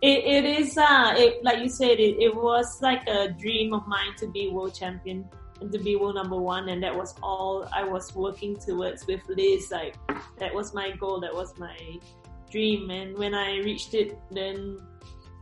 It, 0.00 0.22
it 0.22 0.44
is 0.44 0.78
uh 0.78 1.14
it, 1.16 1.42
like 1.42 1.58
you 1.58 1.68
said 1.68 1.98
it, 1.98 2.22
it 2.22 2.34
was 2.34 2.80
like 2.80 3.02
a 3.08 3.30
dream 3.30 3.74
of 3.74 3.86
mine 3.88 4.14
to 4.18 4.28
be 4.28 4.48
world 4.48 4.74
champion 4.74 5.28
and 5.60 5.72
to 5.72 5.78
be 5.78 5.96
world 5.96 6.14
number 6.14 6.36
one 6.36 6.68
and 6.68 6.80
that 6.84 6.94
was 6.94 7.14
all 7.20 7.68
I 7.72 7.82
was 7.82 8.14
working 8.14 8.54
towards 8.56 9.08
with 9.08 9.22
Liz 9.28 9.72
like 9.72 9.96
that 10.38 10.54
was 10.54 10.72
my 10.72 10.92
goal 10.92 11.18
that 11.20 11.34
was 11.34 11.58
my 11.58 11.76
dream. 12.50 12.90
And 12.90 13.16
when 13.16 13.34
I 13.34 13.58
reached 13.58 13.94
it, 13.94 14.18
then 14.30 14.80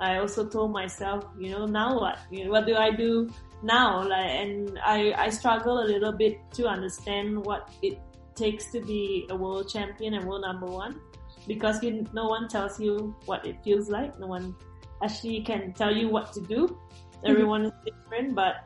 I 0.01 0.19
also 0.19 0.47
told 0.47 0.73
myself, 0.73 1.25
you 1.39 1.51
know, 1.51 1.67
now 1.67 1.99
what? 1.99 2.19
You 2.31 2.45
know, 2.45 2.51
what 2.51 2.67
do 2.67 2.77
I 2.77 2.91
do 2.91 3.31
now? 3.63 4.07
Like, 4.07 4.31
and 4.31 4.79
I, 4.85 5.13
I 5.17 5.31
struggle 5.31 5.83
a 5.83 5.87
little 5.87 6.13
bit 6.13 6.39
to 6.55 6.67
understand 6.67 7.45
what 7.45 7.71
it 7.83 7.99
takes 8.35 8.71
to 8.73 8.81
be 8.81 9.27
a 9.31 9.37
world 9.37 9.69
champion 9.71 10.15
and 10.15 10.27
world 10.27 10.43
number 10.43 10.67
one 10.67 11.01
because 11.47 11.83
you, 11.83 12.05
no 12.13 12.27
one 12.27 12.49
tells 12.49 12.79
you 12.79 13.17
what 13.25 13.47
it 13.47 13.57
feels 13.65 13.89
like. 13.89 14.19
No 14.19 14.27
one 14.27 14.55
actually 15.03 15.43
can 15.43 15.73
tell 15.73 15.95
you 15.95 16.09
what 16.09 16.33
to 16.35 16.41
do. 16.41 16.67
Mm-hmm. 16.67 17.31
Everyone 17.31 17.65
is 17.67 17.73
different, 17.85 18.35
but 18.35 18.57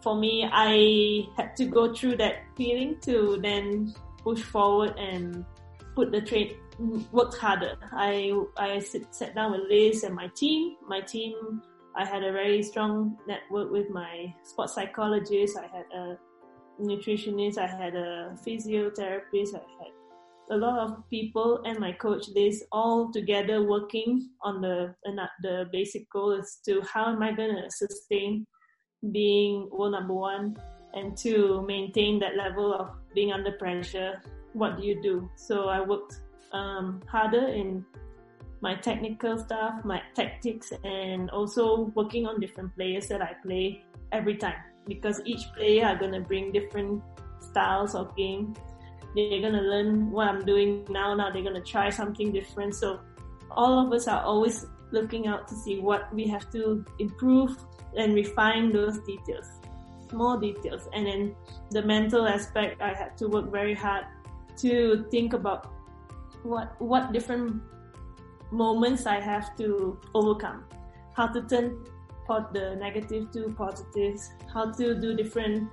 for 0.00 0.16
me, 0.16 0.48
I 0.50 1.26
had 1.36 1.56
to 1.56 1.64
go 1.64 1.92
through 1.92 2.16
that 2.18 2.44
feeling 2.56 2.98
to 3.02 3.38
then 3.42 3.94
push 4.22 4.42
forward 4.42 4.96
and 4.96 5.44
put 5.94 6.12
the 6.12 6.20
train 6.20 6.56
worked 7.12 7.36
harder. 7.36 7.76
I 7.92 8.32
I 8.56 8.78
sit, 8.80 9.14
sat 9.14 9.34
down 9.34 9.52
with 9.52 9.62
Liz 9.68 10.04
and 10.04 10.14
my 10.14 10.28
team. 10.28 10.76
My 10.86 11.00
team, 11.00 11.62
I 11.96 12.04
had 12.04 12.22
a 12.22 12.32
very 12.32 12.62
strong 12.62 13.16
network 13.26 13.70
with 13.70 13.90
my 13.90 14.32
sports 14.44 14.74
psychologist. 14.74 15.58
I 15.58 15.66
had 15.76 15.86
a 15.94 16.18
nutritionist. 16.80 17.58
I 17.58 17.66
had 17.66 17.94
a 17.94 18.36
physiotherapist. 18.46 19.54
I 19.54 19.64
had 19.80 19.92
a 20.50 20.56
lot 20.56 20.78
of 20.78 21.08
people 21.10 21.60
and 21.66 21.78
my 21.78 21.92
coach 21.92 22.24
Liz 22.34 22.64
all 22.72 23.12
together 23.12 23.62
working 23.62 24.30
on 24.42 24.60
the 24.62 24.94
the 25.42 25.66
basic 25.72 26.08
goal 26.10 26.32
is 26.32 26.58
to 26.64 26.80
how 26.82 27.12
am 27.12 27.22
I 27.22 27.32
going 27.32 27.54
to 27.54 27.70
sustain 27.70 28.46
being 29.12 29.68
world 29.70 29.92
number 29.92 30.14
one 30.14 30.56
and 30.94 31.16
to 31.18 31.62
maintain 31.66 32.18
that 32.20 32.36
level 32.36 32.72
of 32.72 32.90
being 33.14 33.32
under 33.32 33.52
pressure. 33.52 34.22
What 34.54 34.78
do 34.78 34.86
you 34.86 35.02
do? 35.02 35.30
So 35.36 35.68
I 35.68 35.80
worked 35.80 36.20
um, 36.52 37.02
harder 37.08 37.48
in 37.48 37.84
my 38.60 38.74
technical 38.74 39.38
stuff, 39.38 39.84
my 39.84 40.02
tactics, 40.14 40.72
and 40.84 41.30
also 41.30 41.92
working 41.94 42.26
on 42.26 42.40
different 42.40 42.74
players 42.74 43.06
that 43.08 43.22
I 43.22 43.34
play 43.42 43.84
every 44.12 44.36
time. 44.36 44.56
Because 44.86 45.20
each 45.24 45.44
player 45.56 45.86
are 45.86 45.96
gonna 45.96 46.20
bring 46.20 46.50
different 46.50 47.02
styles 47.40 47.94
of 47.94 48.16
game. 48.16 48.54
They're 49.14 49.40
gonna 49.40 49.62
learn 49.62 50.10
what 50.10 50.28
I'm 50.28 50.44
doing 50.44 50.86
now. 50.88 51.14
Now 51.14 51.30
they're 51.30 51.42
gonna 51.42 51.62
try 51.62 51.90
something 51.90 52.32
different. 52.32 52.74
So 52.74 53.00
all 53.50 53.86
of 53.86 53.92
us 53.92 54.08
are 54.08 54.22
always 54.22 54.66
looking 54.90 55.26
out 55.26 55.46
to 55.48 55.54
see 55.54 55.78
what 55.78 56.12
we 56.14 56.26
have 56.26 56.50
to 56.52 56.84
improve 56.98 57.56
and 57.96 58.14
refine 58.14 58.72
those 58.72 58.98
details, 59.00 59.46
small 60.10 60.38
details. 60.38 60.88
And 60.92 61.06
then 61.06 61.36
the 61.70 61.82
mental 61.82 62.26
aspect, 62.26 62.80
I 62.80 62.94
had 62.94 63.16
to 63.18 63.28
work 63.28 63.50
very 63.50 63.74
hard 63.74 64.06
to 64.58 65.06
think 65.10 65.32
about 65.32 65.77
what 66.42 66.80
what 66.80 67.12
different 67.12 67.62
moments 68.50 69.06
I 69.06 69.20
have 69.20 69.56
to 69.58 69.98
overcome, 70.14 70.64
how 71.14 71.26
to 71.28 71.42
turn 71.42 71.84
the 72.52 72.76
negative 72.76 73.30
to 73.32 73.48
positives, 73.56 74.32
how 74.52 74.70
to 74.72 74.94
do 74.94 75.16
different 75.16 75.68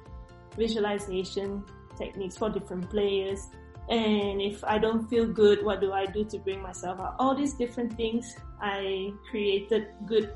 visualization 0.58 1.64
techniques 1.98 2.38
for 2.38 2.50
different 2.50 2.90
players. 2.90 3.48
And 3.90 4.42
if 4.42 4.64
I 4.64 4.78
don't 4.78 5.08
feel 5.10 5.28
good, 5.28 5.64
what 5.64 5.82
do 5.82 5.92
I 5.92 6.06
do 6.06 6.24
to 6.26 6.40
bring 6.40 6.62
myself 6.62 7.00
out? 7.00 7.16
All 7.20 7.36
these 7.36 7.54
different 7.54 7.94
things, 7.94 8.36
I 8.62 9.12
created 9.30 9.90
good, 10.06 10.32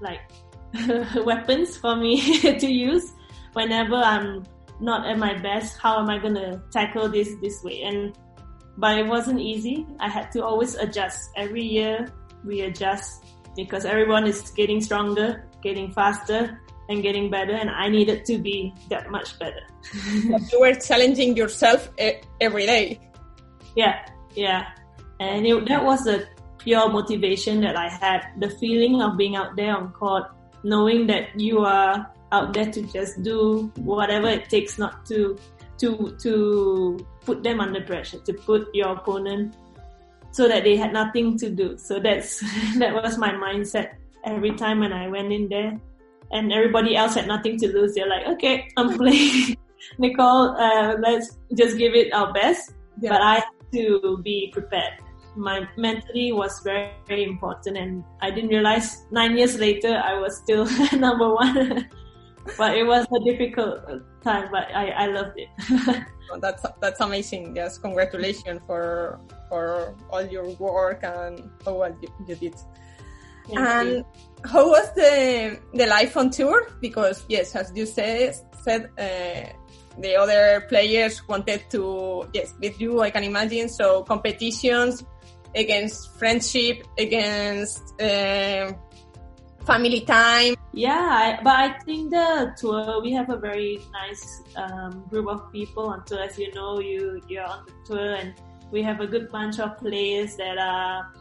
like, 0.00 0.20
weapons 1.24 1.76
for 1.76 1.96
me 1.96 2.40
to 2.60 2.66
use 2.70 3.14
whenever 3.54 3.96
I'm 3.96 4.44
not 4.80 5.06
at 5.06 5.18
my 5.18 5.34
best. 5.34 5.78
How 5.78 5.98
am 5.98 6.10
I 6.10 6.18
gonna 6.18 6.62
tackle 6.70 7.08
this 7.08 7.34
this 7.40 7.64
way? 7.64 7.82
And 7.82 8.16
but 8.78 8.96
it 8.96 9.06
wasn't 9.06 9.40
easy. 9.40 9.86
I 9.98 10.08
had 10.08 10.30
to 10.32 10.44
always 10.44 10.76
adjust. 10.76 11.30
Every 11.36 11.64
year 11.64 12.08
we 12.44 12.62
adjust 12.62 13.24
because 13.56 13.84
everyone 13.84 14.26
is 14.26 14.50
getting 14.52 14.80
stronger, 14.80 15.44
getting 15.62 15.90
faster, 15.90 16.60
and 16.88 17.02
getting 17.02 17.28
better, 17.28 17.52
and 17.52 17.68
I 17.68 17.88
needed 17.88 18.24
to 18.26 18.38
be 18.38 18.72
that 18.88 19.10
much 19.10 19.38
better. 19.38 19.60
you 20.14 20.60
were 20.60 20.74
challenging 20.74 21.36
yourself 21.36 21.90
eh, 21.98 22.22
every 22.40 22.66
day. 22.66 23.00
Yeah, 23.76 24.06
yeah, 24.34 24.70
and 25.20 25.46
it, 25.46 25.68
that 25.68 25.84
was 25.84 26.06
a 26.06 26.26
pure 26.58 26.88
motivation 26.88 27.60
that 27.60 27.76
I 27.76 27.88
had. 27.88 28.22
The 28.38 28.48
feeling 28.48 29.02
of 29.02 29.18
being 29.18 29.36
out 29.36 29.56
there 29.56 29.76
on 29.76 29.92
court, 29.92 30.30
knowing 30.62 31.06
that 31.08 31.38
you 31.38 31.60
are 31.60 32.06
out 32.32 32.54
there 32.54 32.70
to 32.70 32.82
just 32.82 33.22
do 33.22 33.72
whatever 33.76 34.28
it 34.28 34.48
takes, 34.48 34.78
not 34.78 35.04
to 35.06 35.36
to 35.78 36.16
to 36.20 36.98
put 37.24 37.42
them 37.42 37.60
under 37.60 37.80
pressure, 37.80 38.18
to 38.18 38.32
put 38.32 38.74
your 38.74 38.92
opponent 38.92 39.56
so 40.30 40.48
that 40.48 40.64
they 40.64 40.76
had 40.76 40.92
nothing 40.92 41.38
to 41.38 41.50
do. 41.50 41.76
So 41.78 41.98
that's 41.98 42.40
that 42.78 42.94
was 42.94 43.18
my 43.18 43.32
mindset 43.32 43.96
every 44.24 44.52
time 44.52 44.80
when 44.80 44.92
I 44.92 45.08
went 45.08 45.32
in 45.32 45.48
there, 45.48 45.78
and 46.30 46.52
everybody 46.52 46.96
else 46.96 47.14
had 47.14 47.26
nothing 47.26 47.58
to 47.58 47.68
lose. 47.68 47.94
They're 47.94 48.08
like, 48.08 48.26
okay, 48.26 48.68
I'm 48.76 48.96
playing. 49.00 49.56
Nicol, 49.98 50.56
uh, 50.58 50.96
let's 50.98 51.38
just 51.54 51.78
give 51.78 51.94
it 51.94 52.12
our 52.12 52.32
best. 52.32 52.74
Yeah. 53.00 53.10
But 53.10 53.22
I 53.22 53.34
had 53.34 53.44
to 53.72 54.18
be 54.22 54.50
prepared. 54.52 55.00
My 55.36 55.68
mentally 55.76 56.32
was 56.32 56.60
very, 56.64 56.90
very 57.06 57.22
important, 57.22 57.78
and 57.78 58.02
I 58.20 58.30
didn't 58.30 58.50
realize 58.50 59.06
nine 59.12 59.36
years 59.36 59.58
later 59.58 60.02
I 60.04 60.18
was 60.18 60.36
still 60.36 60.66
number 60.98 61.32
one. 61.32 61.88
But 62.56 62.76
it 62.76 62.84
was 62.84 63.06
a 63.12 63.20
difficult 63.20 63.80
time, 64.22 64.48
but 64.50 64.68
I, 64.74 64.90
I 64.90 65.06
loved 65.06 65.36
it. 65.36 65.48
that's 66.40 66.64
that's 66.80 67.00
amazing. 67.00 67.56
Yes, 67.56 67.78
congratulations 67.78 68.60
for 68.66 69.20
for 69.48 69.94
all 70.10 70.22
your 70.22 70.48
work 70.56 71.02
and 71.02 71.50
how 71.64 71.74
well 71.74 71.96
you, 72.00 72.08
you 72.26 72.34
did. 72.36 72.54
Thank 73.46 73.58
and 73.60 73.88
you. 73.88 74.06
how 74.44 74.68
was 74.68 74.92
the 74.94 75.58
the 75.74 75.86
life 75.86 76.16
on 76.16 76.30
tour? 76.30 76.68
Because 76.80 77.24
yes, 77.28 77.56
as 77.56 77.72
you 77.74 77.86
said, 77.86 78.36
said 78.62 78.90
uh, 78.98 79.48
the 79.98 80.16
other 80.16 80.66
players 80.68 81.26
wanted 81.28 81.64
to 81.70 82.28
yes 82.32 82.54
with 82.60 82.80
you. 82.80 83.00
I 83.00 83.10
can 83.10 83.24
imagine. 83.24 83.68
So 83.68 84.02
competitions 84.04 85.04
against 85.54 86.12
friendship, 86.18 86.86
against 86.98 88.00
uh, 88.00 88.72
family 89.68 90.00
time. 90.00 90.56
Yeah, 90.72 91.40
but 91.44 91.54
I 91.54 91.78
think 91.84 92.10
the 92.10 92.54
tour 92.56 93.00
we 93.04 93.12
have 93.12 93.28
a 93.28 93.36
very 93.36 93.80
nice 93.92 94.42
um, 94.56 95.04
group 95.10 95.28
of 95.28 95.52
people 95.52 95.92
on 95.92 96.04
tour. 96.04 96.24
As 96.24 96.38
you 96.38 96.50
know, 96.54 96.80
you 96.80 97.20
you're 97.28 97.44
on 97.44 97.66
the 97.68 97.74
tour, 97.84 98.14
and 98.16 98.34
we 98.72 98.82
have 98.82 99.00
a 99.00 99.06
good 99.06 99.28
bunch 99.30 99.60
of 99.60 99.76
players 99.76 100.36
that 100.36 100.58
are. 100.58 101.12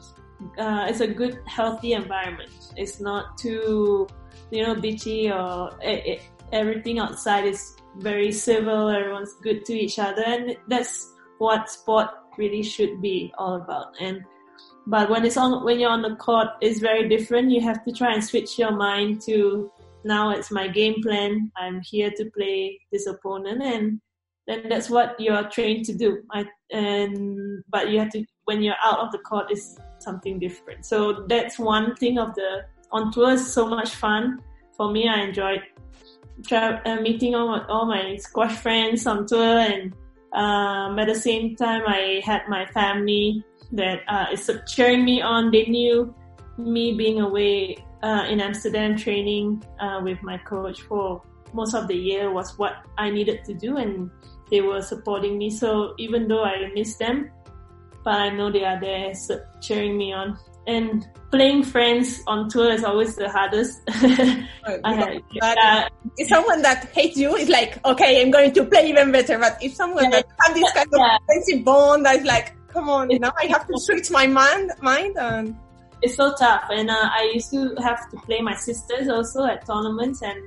Uh, 0.58 0.86
it's 0.88 1.02
a 1.02 1.08
good, 1.08 1.42
healthy 1.48 1.94
environment. 1.94 2.52
It's 2.76 3.02
not 3.02 3.40
too, 3.40 4.08
you 4.52 4.62
know, 4.62 4.76
bitchy 4.76 5.34
or 5.34 5.74
it, 5.82 6.06
it, 6.06 6.22
everything 6.52 7.00
outside 7.00 7.46
is 7.46 7.76
very 7.98 8.32
civil. 8.32 8.88
Everyone's 8.88 9.34
good 9.42 9.66
to 9.66 9.74
each 9.74 9.98
other, 9.98 10.24
and 10.24 10.56
that's 10.68 11.12
what 11.40 11.72
sport 11.72 12.10
really 12.38 12.62
should 12.62 13.02
be 13.02 13.34
all 13.40 13.56
about. 13.56 13.96
And 14.00 14.24
but 14.88 15.10
when 15.10 15.26
it's 15.26 15.36
on 15.36 15.66
when 15.66 15.80
you're 15.80 15.90
on 15.90 16.02
the 16.02 16.16
court, 16.16 16.48
it's 16.62 16.80
very 16.80 17.10
different. 17.10 17.52
You 17.52 17.62
have 17.62 17.84
to 17.84 17.92
try 17.92 18.14
and 18.14 18.24
switch 18.24 18.58
your 18.58 18.72
mind 18.72 19.22
to 19.24 19.70
now 20.06 20.30
it's 20.32 20.50
my 20.50 20.70
game 20.70 21.04
plan. 21.04 21.52
I'm 21.58 21.82
here 21.82 22.10
to 22.16 22.32
play 22.32 22.80
this 22.92 23.06
opponent, 23.06 23.62
and 23.62 24.00
then 24.48 24.70
that's 24.70 24.90
what 24.90 25.20
you're 25.20 25.44
trained 25.50 25.84
to 25.86 25.94
do. 25.94 26.24
I, 26.32 26.46
and 26.72 27.64
but 27.70 27.90
you 27.90 28.00
have 28.00 28.12
to 28.12 28.24
when 28.46 28.62
you're 28.62 28.82
out 28.82 29.00
of 29.00 29.12
the 29.12 29.18
court 29.18 29.52
is 29.52 29.78
something 30.00 30.40
different. 30.40 30.86
So 30.86 31.26
that's 31.28 31.60
one 31.60 31.94
thing 31.98 32.18
of 32.18 32.34
the 32.36 32.66
on 32.94 33.12
tour 33.12 33.32
is 33.32 33.54
so 33.54 33.68
much 33.68 33.90
fun 33.96 34.42
for 34.78 34.90
me. 34.90 35.10
I 35.10 35.20
enjoyed 35.20 35.64
tra- 36.48 36.82
uh, 36.86 37.02
meeting 37.02 37.36
all 37.36 37.50
my, 37.50 37.66
all 37.68 37.86
my 37.88 38.16
squash 38.16 38.56
friends 38.56 39.06
on 39.06 39.28
tour, 39.28 39.60
and 39.60 39.94
um, 40.32 40.98
at 40.98 41.08
the 41.08 41.16
same 41.16 41.58
time, 41.58 41.84
I 41.86 42.22
had 42.24 42.44
my 42.48 42.66
family 42.68 43.44
that 43.72 44.02
uh, 44.08 44.26
is 44.32 44.50
cheering 44.68 45.06
me 45.06 45.22
on. 45.22 45.52
They 45.52 45.66
knew 45.66 46.14
me 46.58 46.94
being 46.94 47.22
away 47.22 47.78
uh, 48.04 48.26
in 48.30 48.40
Amsterdam 48.40 48.96
training 48.96 49.64
uh, 49.80 50.00
with 50.04 50.22
my 50.24 50.38
coach 50.38 50.82
for 50.82 51.22
most 51.54 51.74
of 51.74 51.88
the 51.88 51.96
year 51.96 52.32
was 52.32 52.58
what 52.58 52.86
I 52.98 53.10
needed 53.10 53.44
to 53.46 53.54
do, 53.54 53.78
and 53.78 54.12
they 54.52 54.62
were 54.62 54.82
supporting 54.82 55.38
me. 55.38 55.50
So 55.50 55.96
even 55.98 56.28
though 56.28 56.44
I 56.44 56.72
miss 56.74 56.96
them, 56.98 57.32
but 58.04 58.16
I 58.16 58.30
know 58.30 58.52
they 58.52 58.64
are 58.64 58.80
there 58.80 59.14
cheering 59.62 59.98
me 59.98 60.14
on. 60.14 60.38
And 60.68 61.08
playing 61.32 61.64
friends 61.64 62.22
on 62.28 62.50
tour 62.50 62.72
is 62.72 62.84
always 62.84 63.16
the 63.16 63.30
hardest. 63.30 63.82
uh, 63.88 65.90
if 66.18 66.28
someone 66.28 66.62
that 66.62 66.90
hates 66.94 67.18
you 67.18 67.36
is 67.36 67.48
like, 67.48 67.84
okay, 67.86 68.22
I'm 68.22 68.32
going 68.32 68.54
to 68.54 68.66
play 68.66 68.90
even 68.90 69.14
better. 69.14 69.40
But 69.40 69.58
if 69.62 69.76
someone 69.76 70.06
yeah, 70.06 70.22
that 70.22 70.26
has 70.42 70.54
this 70.54 70.72
kind 70.74 70.90
yeah. 70.92 71.16
of 71.16 71.22
friendship 71.26 71.64
bond, 71.64 72.06
that's 72.06 72.26
like, 72.26 72.57
come 72.78 72.90
on, 72.90 73.10
you 73.10 73.20
know, 73.20 73.32
I 73.42 73.46
have 73.48 73.66
to 73.68 73.74
switch 73.86 74.12
my 74.12 74.28
mind, 74.28 74.72
mind 74.82 75.18
and 75.18 75.56
it's 76.02 76.16
so 76.16 76.34
tough. 76.36 76.66
And 76.70 76.90
uh, 76.90 77.10
I 77.12 77.32
used 77.34 77.50
to 77.52 77.76
have 77.82 78.10
to 78.12 78.18
play 78.18 78.40
my 78.42 78.54
sisters 78.54 79.10
also 79.10 79.46
at 79.46 79.66
tournaments, 79.66 80.22
and 80.22 80.38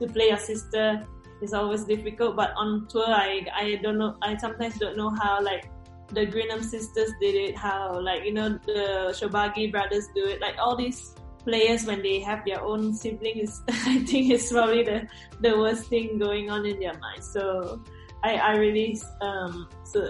to 0.00 0.06
play 0.08 0.30
a 0.30 0.38
sister 0.38 1.06
is 1.40 1.54
always 1.54 1.84
difficult. 1.84 2.34
But 2.34 2.50
on 2.56 2.88
tour, 2.88 3.06
I 3.06 3.46
I 3.54 3.78
don't 3.82 3.98
know. 3.98 4.16
I 4.22 4.36
sometimes 4.36 4.78
don't 4.78 4.96
know 4.96 5.10
how 5.10 5.42
like 5.42 5.70
the 6.08 6.26
Grinham 6.26 6.62
sisters 6.62 7.12
did 7.20 7.34
it, 7.34 7.56
how 7.56 8.00
like 8.00 8.24
you 8.24 8.32
know 8.32 8.48
the 8.66 9.14
Shorbagy 9.18 9.70
brothers 9.70 10.08
do 10.14 10.26
it. 10.26 10.40
Like 10.40 10.56
all 10.58 10.76
these 10.76 11.14
players 11.44 11.86
when 11.86 12.02
they 12.02 12.18
have 12.18 12.44
their 12.44 12.60
own 12.60 12.92
siblings, 12.92 13.62
I 13.68 14.02
think 14.10 14.32
it's 14.32 14.50
probably 14.50 14.82
the 14.82 15.06
the 15.40 15.56
worst 15.56 15.86
thing 15.86 16.18
going 16.18 16.50
on 16.50 16.66
in 16.66 16.80
their 16.80 16.98
mind. 16.98 17.22
So 17.22 17.80
I 18.24 18.34
I 18.34 18.56
really 18.56 18.98
um 19.20 19.68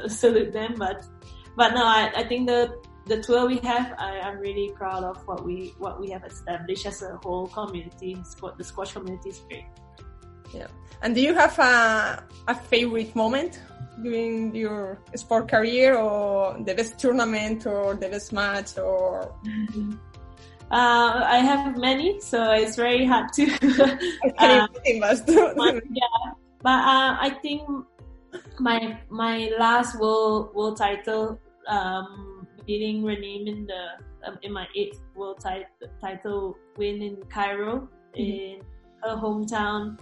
salute 0.09 0.55
them, 0.55 0.75
but 0.79 1.05
but 1.57 1.75
no, 1.75 1.85
I 1.85 2.13
I 2.15 2.25
think 2.25 2.47
the 2.47 2.77
the 3.07 3.23
tour 3.23 3.47
we 3.47 3.59
have, 3.59 3.95
I, 3.99 4.19
am 4.19 4.39
really 4.39 4.73
proud 4.75 5.05
of 5.05 5.17
what 5.27 5.45
we 5.45 5.73
what 5.79 6.01
we 6.01 6.11
have 6.11 6.25
established 6.25 6.87
as 6.87 7.03
a 7.03 7.17
whole 7.23 7.47
community. 7.47 8.19
The 8.59 8.65
squash 8.65 8.93
community 8.93 9.31
is 9.31 9.39
great. 9.49 9.65
Yeah. 10.53 10.67
And 11.03 11.15
do 11.15 11.21
you 11.21 11.35
have 11.35 11.59
a 11.59 12.23
a 12.49 12.55
favorite 12.55 13.15
moment 13.15 13.63
during 14.03 14.55
your 14.55 14.99
sport 15.15 15.49
career, 15.49 15.97
or 15.97 16.59
the 16.61 16.75
best 16.75 16.99
tournament, 16.99 17.67
or 17.67 17.95
the 17.95 18.09
best 18.09 18.33
match, 18.33 18.79
or? 18.79 19.33
Uh, 20.69 21.23
I 21.23 21.39
have 21.39 21.77
many, 21.77 22.19
so 22.19 22.51
it's 22.51 22.75
very 22.75 23.07
hard 23.07 23.33
to. 23.35 23.45
uh, 24.39 24.67
yeah, 24.85 26.33
but 26.61 26.79
uh, 26.83 27.15
I 27.21 27.39
think 27.41 27.63
my 28.59 28.99
my 29.09 29.53
last 29.61 29.97
world 30.01 30.53
world 30.57 30.77
title 30.77 31.39
um, 31.67 32.47
beating 32.67 33.05
Renee 33.05 33.45
in 33.47 33.67
the 33.67 34.29
um, 34.29 34.39
in 34.43 34.53
my 34.53 34.67
eighth 34.75 35.01
world 35.15 35.41
tit- 35.41 35.69
title 36.01 36.57
win 36.77 37.03
in 37.03 37.17
Cairo 37.29 37.89
mm-hmm. 38.17 38.21
in 38.21 38.63
her 39.03 39.17
hometown. 39.17 39.99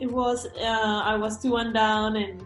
It 0.00 0.10
was 0.10 0.46
uh, 0.46 1.00
I 1.04 1.16
was 1.16 1.40
two 1.40 1.52
one 1.52 1.72
down 1.72 2.16
and 2.16 2.42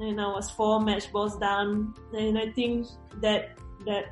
and 0.00 0.20
I 0.20 0.26
was 0.26 0.50
four 0.50 0.80
match 0.80 1.10
balls 1.12 1.36
down 1.36 1.94
and 2.12 2.38
I 2.38 2.50
think 2.52 2.86
that 3.20 3.58
that 3.86 4.06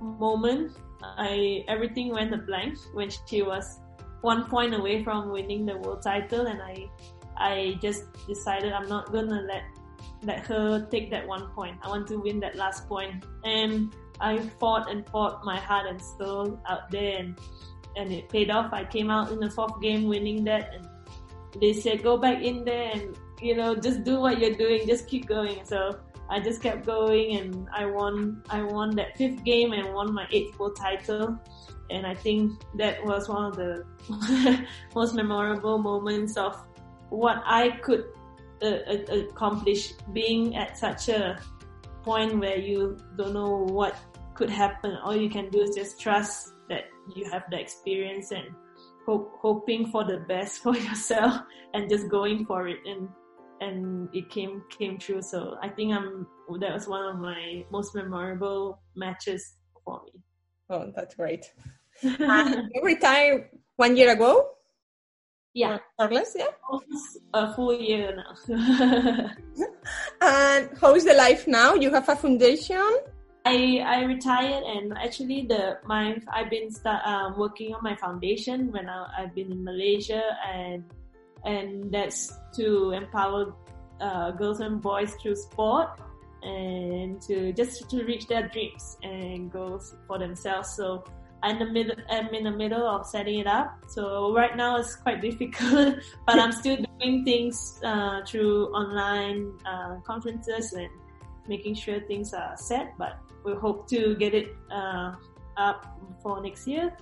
moment 0.00 0.76
I 1.02 1.64
everything 1.68 2.12
went 2.12 2.34
a 2.34 2.38
blank 2.38 2.78
when 2.94 3.10
she 3.28 3.42
was 3.42 3.80
one 4.22 4.48
point 4.48 4.74
away 4.74 5.02
from 5.02 5.30
winning 5.30 5.66
the 5.66 5.78
world 5.78 6.02
title 6.02 6.46
and 6.46 6.60
I 6.60 6.88
I 7.36 7.78
just 7.80 8.04
decided 8.26 8.72
I'm 8.72 8.88
not 8.88 9.12
gonna 9.12 9.42
let 9.42 9.62
let 10.22 10.46
her 10.46 10.86
take 10.90 11.10
that 11.10 11.26
one 11.26 11.48
point. 11.50 11.76
I 11.82 11.88
want 11.88 12.06
to 12.08 12.16
win 12.16 12.40
that 12.40 12.56
last 12.56 12.88
point. 12.88 13.24
And 13.44 13.94
I 14.20 14.38
fought 14.60 14.90
and 14.90 15.08
fought 15.08 15.44
my 15.44 15.58
heart 15.58 15.86
and 15.86 16.00
soul 16.00 16.60
out 16.68 16.90
there 16.90 17.18
and, 17.18 17.38
and 17.96 18.12
it 18.12 18.28
paid 18.28 18.50
off. 18.50 18.72
I 18.72 18.84
came 18.84 19.10
out 19.10 19.32
in 19.32 19.40
the 19.40 19.50
fourth 19.50 19.80
game 19.80 20.04
winning 20.04 20.44
that 20.44 20.74
and 20.74 20.86
they 21.60 21.72
said 21.72 22.02
go 22.02 22.16
back 22.16 22.42
in 22.42 22.64
there 22.64 22.92
and 22.92 23.16
you 23.40 23.56
know 23.56 23.74
just 23.74 24.04
do 24.04 24.20
what 24.20 24.38
you're 24.38 24.54
doing, 24.54 24.86
just 24.86 25.08
keep 25.08 25.26
going. 25.26 25.64
So 25.64 25.98
I 26.28 26.38
just 26.38 26.62
kept 26.62 26.86
going 26.86 27.36
and 27.36 27.68
I 27.72 27.86
won 27.86 28.42
I 28.50 28.62
won 28.62 28.94
that 28.96 29.16
fifth 29.16 29.42
game 29.42 29.72
and 29.72 29.92
won 29.94 30.12
my 30.12 30.26
eighth 30.30 30.58
world 30.58 30.76
title. 30.76 31.38
And 31.88 32.06
I 32.06 32.14
think 32.14 32.52
that 32.76 33.04
was 33.04 33.28
one 33.28 33.46
of 33.46 33.56
the 33.56 33.84
most 34.94 35.14
memorable 35.14 35.78
moments 35.78 36.36
of 36.36 36.56
what 37.08 37.42
I 37.44 37.70
could 37.82 38.04
uh, 38.62 39.14
accomplish 39.30 39.92
being 40.12 40.56
at 40.56 40.76
such 40.76 41.08
a 41.08 41.38
point 42.02 42.38
where 42.38 42.58
you 42.58 42.98
don't 43.16 43.34
know 43.34 43.64
what 43.70 43.96
could 44.34 44.50
happen. 44.50 44.96
All 45.02 45.16
you 45.16 45.30
can 45.30 45.50
do 45.50 45.60
is 45.60 45.74
just 45.74 46.00
trust 46.00 46.52
that 46.68 46.84
you 47.14 47.30
have 47.30 47.44
the 47.50 47.60
experience 47.60 48.30
and 48.30 48.46
hope, 49.06 49.32
hoping 49.40 49.90
for 49.90 50.04
the 50.04 50.18
best 50.28 50.62
for 50.62 50.76
yourself 50.88 51.42
and 51.74 51.88
just 51.88 52.08
going 52.08 52.46
for 52.46 52.68
it. 52.68 52.78
And 52.86 53.08
and 53.60 54.08
it 54.14 54.30
came 54.30 54.62
came 54.70 54.98
true. 54.98 55.20
So 55.20 55.56
I 55.62 55.68
think 55.68 55.92
I'm 55.92 56.26
that 56.60 56.72
was 56.72 56.88
one 56.88 57.04
of 57.04 57.20
my 57.20 57.64
most 57.70 57.94
memorable 57.94 58.80
matches 58.96 59.56
for 59.84 60.00
me. 60.04 60.20
Oh, 60.70 60.92
that's 60.96 61.14
great. 61.14 61.44
you 62.02 62.80
retired 62.82 63.50
one 63.76 63.96
year 63.96 64.12
ago. 64.12 64.52
Yeah, 65.52 65.78
or 65.98 66.08
less. 66.08 66.36
Yeah, 66.38 66.46
a 67.34 67.52
full 67.54 67.74
year 67.74 68.14
now. 68.14 68.34
and 70.20 70.70
how 70.80 70.94
is 70.94 71.04
the 71.04 71.14
life 71.14 71.48
now? 71.48 71.74
You 71.74 71.90
have 71.90 72.08
a 72.08 72.14
foundation. 72.14 72.98
I 73.44 73.82
I 73.84 74.02
retired 74.04 74.62
and 74.64 74.96
actually 74.98 75.46
the 75.46 75.78
my 75.84 76.20
I've 76.32 76.50
been 76.50 76.70
start 76.70 77.02
um, 77.06 77.38
working 77.38 77.74
on 77.74 77.82
my 77.82 77.96
foundation 77.96 78.70
when 78.70 78.88
I, 78.88 79.06
I've 79.18 79.34
been 79.34 79.50
in 79.50 79.64
Malaysia 79.64 80.22
and 80.46 80.84
and 81.44 81.90
that's 81.90 82.32
to 82.56 82.90
empower 82.92 83.54
uh, 84.00 84.30
girls 84.32 84.60
and 84.60 84.80
boys 84.80 85.14
through 85.14 85.36
sport 85.36 85.88
and 86.42 87.20
to 87.22 87.52
just 87.52 87.88
to 87.90 88.04
reach 88.04 88.26
their 88.26 88.48
dreams 88.48 88.98
and 89.02 89.50
goals 89.50 89.94
for 90.06 90.18
themselves. 90.18 90.70
So 90.76 91.04
in 91.44 91.58
the 91.58 91.66
middle 91.66 91.96
I'm 92.10 92.28
in 92.34 92.44
the 92.44 92.50
middle 92.50 92.86
of 92.86 93.06
setting 93.06 93.38
it 93.38 93.46
up. 93.46 93.78
So 93.88 94.34
right 94.34 94.56
now 94.56 94.76
it's 94.76 94.96
quite 94.96 95.20
difficult, 95.20 95.96
but 96.26 96.38
I'm 96.38 96.52
still 96.52 96.78
doing 96.98 97.24
things 97.24 97.80
uh, 97.82 98.24
through 98.26 98.68
online 98.74 99.52
uh, 99.64 99.96
conferences 100.04 100.72
and 100.72 100.90
making 101.48 101.74
sure 101.74 102.00
things 102.00 102.34
are 102.34 102.56
set. 102.56 102.94
But 102.98 103.18
we 103.44 103.54
hope 103.54 103.88
to 103.88 104.14
get 104.16 104.34
it 104.34 104.54
uh, 104.70 105.14
up 105.56 105.86
for 106.22 106.42
next 106.42 106.66
year. 106.66 106.96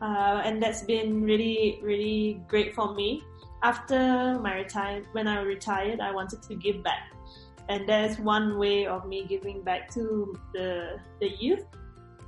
Uh, 0.00 0.42
and 0.44 0.60
that's 0.60 0.82
been 0.82 1.22
really, 1.22 1.78
really 1.82 2.42
great 2.48 2.74
for 2.74 2.94
me. 2.94 3.22
After 3.62 4.40
my 4.42 4.56
retire, 4.56 5.04
when 5.12 5.28
I 5.28 5.40
retired, 5.42 6.00
I 6.00 6.10
wanted 6.10 6.42
to 6.42 6.56
give 6.56 6.82
back, 6.82 7.14
and 7.68 7.88
that's 7.88 8.18
one 8.18 8.58
way 8.58 8.86
of 8.86 9.06
me 9.06 9.24
giving 9.28 9.62
back 9.62 9.88
to 9.94 10.34
the 10.52 10.98
the 11.20 11.28
youth. 11.38 11.64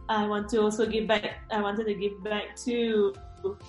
I 0.09 0.27
want 0.27 0.49
to 0.51 0.61
also 0.61 0.87
give 0.87 1.07
back. 1.07 1.43
I 1.51 1.61
wanted 1.61 1.87
to 1.87 1.95
give 1.95 2.23
back 2.23 2.57
to 2.64 3.14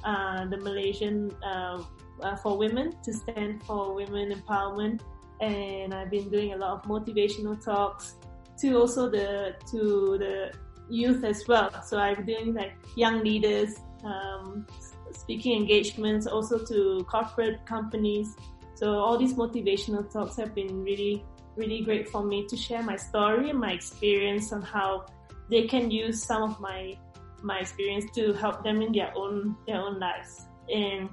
uh, 0.03 0.45
the 0.45 0.57
Malaysian 0.57 1.31
uh, 1.43 1.83
uh 2.21 2.35
for 2.37 2.57
women 2.57 2.93
to 3.03 3.13
stand 3.13 3.63
for 3.63 3.93
women 3.93 4.31
empowerment, 4.31 5.01
and 5.41 5.93
I've 5.93 6.11
been 6.11 6.29
doing 6.29 6.53
a 6.53 6.57
lot 6.57 6.71
of 6.71 6.83
motivational 6.83 7.63
talks 7.63 8.15
to 8.59 8.75
also 8.77 9.09
the 9.09 9.55
to 9.71 10.17
the 10.17 10.51
youth 10.89 11.23
as 11.23 11.47
well. 11.47 11.69
So 11.83 11.97
I'm 11.97 12.25
doing 12.25 12.53
like 12.53 12.73
young 12.95 13.23
leaders, 13.23 13.75
um, 14.03 14.67
speaking 15.11 15.57
engagements, 15.57 16.27
also 16.27 16.63
to 16.65 17.05
corporate 17.09 17.65
companies. 17.65 18.35
So 18.75 18.93
all 18.93 19.17
these 19.17 19.33
motivational 19.33 20.11
talks 20.11 20.35
have 20.35 20.53
been 20.53 20.83
really, 20.83 21.23
really 21.55 21.81
great 21.81 22.09
for 22.09 22.23
me 22.23 22.45
to 22.47 22.57
share 22.57 22.83
my 22.83 22.97
story 22.97 23.49
and 23.49 23.59
my 23.59 23.71
experience 23.71 24.51
on 24.51 24.61
how 24.61 25.05
they 25.49 25.67
can 25.67 25.91
use 25.91 26.23
some 26.23 26.43
of 26.43 26.59
my 26.59 26.97
my 27.41 27.59
experience 27.59 28.05
to 28.15 28.33
help 28.33 28.63
them 28.63 28.81
in 28.81 28.91
their 28.91 29.13
own 29.15 29.55
their 29.67 29.81
own 29.81 29.99
lives. 29.99 30.47
And 30.73 31.09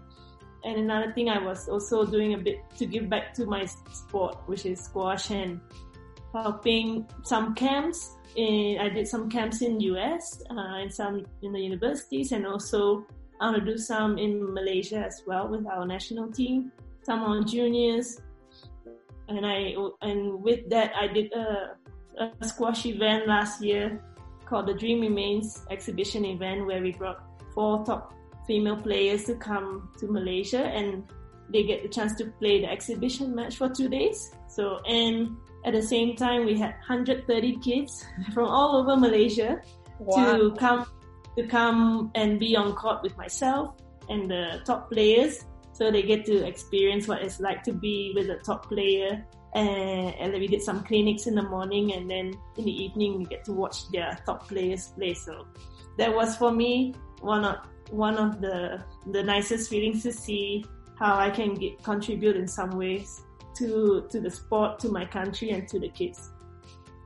and 0.64 0.78
another 0.78 1.12
thing 1.12 1.28
I 1.28 1.38
was 1.38 1.68
also 1.68 2.04
doing 2.04 2.34
a 2.34 2.38
bit 2.38 2.58
to 2.78 2.86
give 2.86 3.08
back 3.10 3.34
to 3.34 3.46
my 3.46 3.64
sport, 3.66 4.36
which 4.46 4.64
is 4.64 4.80
squash 4.80 5.30
and 5.30 5.60
helping 6.32 7.06
some 7.24 7.54
camps. 7.54 8.16
In, 8.36 8.78
I 8.80 8.88
did 8.88 9.06
some 9.06 9.28
camps 9.28 9.60
in 9.60 9.78
US 9.80 10.40
uh, 10.50 10.80
and 10.80 10.92
some 10.92 11.26
in 11.42 11.52
the 11.52 11.60
universities, 11.60 12.32
and 12.32 12.46
also 12.46 13.04
I 13.40 13.50
want 13.50 13.64
to 13.64 13.72
do 13.72 13.76
some 13.76 14.16
in 14.18 14.54
Malaysia 14.54 15.04
as 15.04 15.22
well 15.26 15.48
with 15.48 15.66
our 15.66 15.84
national 15.86 16.32
team. 16.32 16.72
Some 17.02 17.20
on 17.24 17.46
juniors, 17.46 18.20
and 19.28 19.44
I 19.44 19.74
and 20.00 20.40
with 20.40 20.70
that 20.70 20.92
I 20.96 21.12
did 21.12 21.32
a, 21.34 21.76
a 22.40 22.46
squash 22.46 22.86
event 22.86 23.26
last 23.26 23.60
year 23.60 24.00
called 24.46 24.66
the 24.66 24.74
Dream 24.74 25.00
Remains 25.00 25.64
exhibition 25.70 26.24
event 26.24 26.66
where 26.66 26.82
we 26.82 26.92
brought 26.92 27.22
four 27.54 27.84
top 27.84 28.14
female 28.46 28.76
players 28.76 29.24
to 29.24 29.34
come 29.34 29.90
to 29.98 30.06
Malaysia 30.06 30.64
and 30.64 31.04
they 31.50 31.62
get 31.62 31.82
the 31.82 31.88
chance 31.88 32.14
to 32.16 32.26
play 32.38 32.60
the 32.60 32.70
exhibition 32.70 33.34
match 33.34 33.56
for 33.56 33.68
two 33.68 33.88
days. 33.88 34.32
So, 34.48 34.80
and 34.86 35.36
at 35.64 35.74
the 35.74 35.82
same 35.82 36.16
time, 36.16 36.44
we 36.44 36.58
had 36.58 36.70
130 36.88 37.56
kids 37.58 38.04
from 38.34 38.48
all 38.48 38.76
over 38.76 38.96
Malaysia 38.96 39.60
wow. 39.98 40.36
to 40.36 40.54
come 40.58 40.86
to 41.36 41.46
come 41.46 42.10
and 42.14 42.38
be 42.38 42.56
on 42.56 42.74
court 42.74 43.02
with 43.02 43.16
myself 43.16 43.76
and 44.08 44.30
the 44.30 44.60
top 44.66 44.90
players. 44.90 45.44
So 45.72 45.90
they 45.90 46.02
get 46.02 46.26
to 46.26 46.46
experience 46.46 47.08
what 47.08 47.22
it's 47.22 47.40
like 47.40 47.62
to 47.64 47.72
be 47.72 48.12
with 48.14 48.28
a 48.28 48.36
top 48.36 48.68
player. 48.68 49.24
And, 49.54 50.32
then 50.32 50.40
we 50.40 50.46
did 50.46 50.62
some 50.62 50.82
clinics 50.82 51.26
in 51.26 51.34
the 51.34 51.42
morning, 51.42 51.92
and 51.92 52.10
then 52.10 52.34
in 52.56 52.64
the 52.64 52.84
evening 52.84 53.18
we 53.18 53.24
get 53.26 53.44
to 53.44 53.52
watch 53.52 53.90
their 53.90 54.18
top 54.24 54.48
players 54.48 54.88
play. 54.96 55.14
So 55.14 55.46
that 55.98 56.14
was 56.14 56.36
for 56.36 56.50
me 56.50 56.94
one 57.20 57.44
of 57.44 57.56
one 57.90 58.16
of 58.16 58.40
the 58.40 58.82
the 59.10 59.22
nicest 59.22 59.68
feelings 59.68 60.02
to 60.04 60.12
see 60.12 60.64
how 60.98 61.16
I 61.16 61.30
can 61.30 61.54
get, 61.54 61.82
contribute 61.82 62.36
in 62.36 62.48
some 62.48 62.70
ways 62.70 63.22
to 63.56 64.06
to 64.10 64.20
the 64.20 64.30
sport, 64.30 64.78
to 64.80 64.88
my 64.88 65.04
country, 65.04 65.50
and 65.50 65.68
to 65.68 65.78
the 65.78 65.88
kids. 65.88 66.30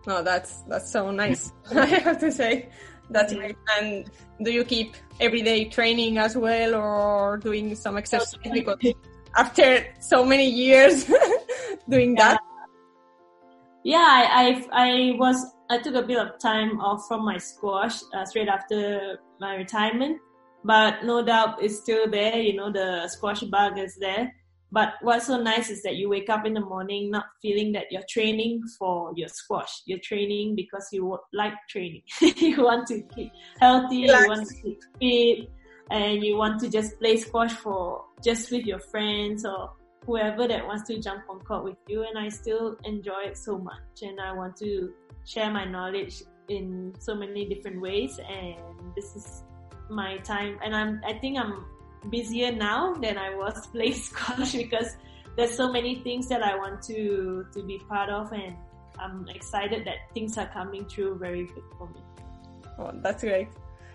No, 0.07 0.23
that's 0.23 0.63
that's 0.69 0.91
so 0.91 1.11
nice. 1.11 1.53
I 1.75 1.87
have 1.87 2.21
to 2.21 2.31
say, 2.31 2.69
that's 3.11 3.35
great. 3.35 3.57
And 3.79 4.09
do 4.43 4.53
you 4.53 4.65
keep 4.65 4.95
everyday 5.21 5.65
training 5.65 6.19
as 6.19 6.37
well, 6.37 6.75
or 6.75 7.39
doing 7.39 7.75
some 7.75 7.97
exercise? 7.97 8.35
Because 8.43 8.95
after 9.37 9.87
so 10.01 10.25
many 10.25 10.49
years 10.49 11.05
doing 11.89 12.15
that. 12.17 12.41
Yeah, 13.85 13.99
I, 13.99 14.65
I, 14.73 14.89
I 14.89 15.17
was 15.17 15.55
I 15.71 15.79
took 15.79 15.95
a 15.95 16.03
bit 16.03 16.19
of 16.19 16.39
time 16.39 16.81
off 16.81 17.07
from 17.07 17.25
my 17.25 17.39
squash 17.39 18.01
uh, 18.15 18.25
straight 18.25 18.49
after 18.49 19.19
my 19.41 19.55
retirement, 19.55 20.19
but 20.65 21.05
no 21.05 21.25
doubt 21.25 21.63
it's 21.63 21.81
still 21.81 22.11
there. 22.11 22.37
You 22.37 22.55
know, 22.55 22.73
the 22.73 23.09
squash 23.09 23.43
bug 23.43 23.79
is 23.79 23.97
there. 23.97 24.33
But 24.73 24.95
what's 25.01 25.29
so 25.29 25.41
nice 25.41 25.71
is 25.71 25.83
that 25.85 25.97
you 25.97 26.09
wake 26.09 26.29
up 26.29 26.45
in 26.45 26.55
the 26.55 26.61
morning 26.61 27.11
not 27.11 27.27
feeling 27.41 27.73
that 27.73 27.85
you're 27.91 28.03
training 28.09 28.63
for 28.79 29.13
your 29.15 29.29
squash. 29.29 29.83
You're 29.87 30.01
training 30.01 30.57
because 30.57 30.89
you 30.93 31.19
like 31.33 31.55
training. 31.69 32.03
you 32.21 32.63
want 32.63 32.87
to 32.89 33.03
keep 33.15 33.31
healthy, 33.61 34.03
Relax. 34.03 34.23
you 34.23 34.29
want 34.29 34.49
to 34.49 34.55
keep 34.63 34.81
fit, 35.01 35.51
and 35.91 36.25
you 36.25 36.37
want 36.37 36.61
to 36.61 36.69
just 36.69 36.99
play 36.99 37.17
squash 37.17 37.53
for 37.53 38.05
just 38.23 38.51
with 38.51 38.67
your 38.67 38.81
friends 38.81 39.45
or 39.45 39.71
whoever 40.07 40.47
that 40.49 40.67
wants 40.67 40.87
to 40.89 40.99
jump 41.01 41.25
on 41.29 41.41
court 41.41 41.65
with 41.65 41.77
you. 41.89 42.05
And 42.05 42.17
I 42.19 42.29
still 42.29 42.79
enjoy 42.85 43.25
it 43.27 43.37
so 43.37 43.59
much, 43.59 44.03
and 44.03 44.21
I 44.21 44.33
want 44.33 44.57
to 44.59 44.93
share 45.25 45.51
my 45.51 45.65
knowledge 45.65 46.23
in 46.49 46.95
so 46.99 47.15
many 47.15 47.45
different 47.49 47.81
ways. 47.81 48.19
And 48.19 48.57
this 48.95 49.17
is 49.17 49.43
my 49.89 50.17
time 50.19 50.59
and 50.65 50.75
I'm 50.75 51.01
I 51.07 51.15
think 51.15 51.39
I'm 51.39 51.65
busier 52.11 52.53
now 52.53 52.95
than 52.95 53.19
I 53.19 53.35
was 53.35 53.67
playing 53.73 53.95
squash 53.95 54.53
because 54.53 54.97
there's 55.37 55.55
so 55.55 55.71
many 55.71 55.97
things 56.03 56.29
that 56.29 56.43
I 56.43 56.57
want 56.57 56.83
to 56.83 57.47
to 57.53 57.63
be 57.63 57.79
part 57.89 58.11
of 58.11 58.33
and 58.33 58.57
I'm 58.99 59.29
excited 59.29 59.85
that 59.87 60.13
things 60.15 60.39
are 60.39 60.47
coming 60.47 60.87
through 60.87 61.19
very 61.19 61.45
good 61.45 61.65
for 61.77 61.89
me. 61.89 62.01
Oh, 62.79 62.91
that's 62.95 63.23
great. 63.23 63.49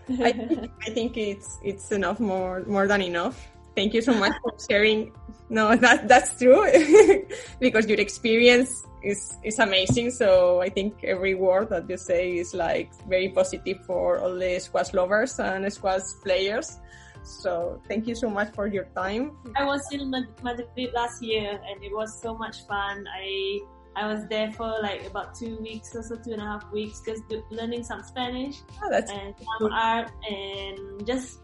I 0.09 0.31
think, 0.31 0.71
I 0.87 0.89
think 0.91 1.17
it's 1.17 1.59
it's 1.63 1.91
enough 1.91 2.19
more 2.19 2.63
more 2.67 2.87
than 2.87 3.01
enough. 3.01 3.47
Thank 3.75 3.93
you 3.93 4.01
so 4.01 4.13
much 4.13 4.33
for 4.43 4.53
sharing. 4.69 5.13
No, 5.49 5.75
that 5.75 6.07
that's 6.07 6.37
true 6.39 6.63
because 7.59 7.87
your 7.87 7.99
experience 7.99 8.87
is 9.03 9.37
is 9.43 9.59
amazing. 9.59 10.11
So 10.11 10.61
I 10.61 10.69
think 10.69 11.03
every 11.03 11.35
word 11.35 11.69
that 11.69 11.89
you 11.89 11.97
say 11.97 12.37
is 12.37 12.53
like 12.53 12.91
very 13.07 13.29
positive 13.29 13.83
for 13.85 14.19
all 14.19 14.35
the 14.35 14.59
squash 14.59 14.93
lovers 14.93 15.39
and 15.39 15.67
squash 15.71 16.07
players. 16.23 16.79
So 17.23 17.81
thank 17.87 18.07
you 18.07 18.15
so 18.15 18.29
much 18.29 18.53
for 18.53 18.67
your 18.67 18.85
time. 18.95 19.37
I 19.55 19.65
was 19.65 19.85
in 19.91 20.09
Madrid 20.09 20.91
last 20.93 21.21
year 21.21 21.59
and 21.61 21.83
it 21.83 21.93
was 21.93 22.19
so 22.19 22.33
much 22.33 22.65
fun. 22.65 23.05
I 23.07 23.59
I 23.95 24.07
was 24.07 24.25
there 24.27 24.51
for 24.51 24.79
like 24.81 25.05
about 25.05 25.35
two 25.35 25.57
weeks 25.59 25.95
or 25.95 26.03
so, 26.03 26.15
two 26.15 26.31
and 26.31 26.41
a 26.41 26.45
half 26.45 26.71
weeks, 26.71 27.01
just 27.05 27.23
learning 27.51 27.83
some 27.83 28.03
Spanish 28.03 28.57
oh, 28.81 28.91
and 28.91 29.35
some 29.59 29.71
art 29.71 30.11
and 30.29 31.05
just 31.05 31.39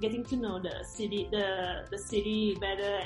getting 0.00 0.24
to 0.24 0.36
know 0.36 0.58
the 0.58 0.84
city, 0.84 1.28
the 1.30 1.86
the 1.90 1.98
city 1.98 2.56
better. 2.60 3.00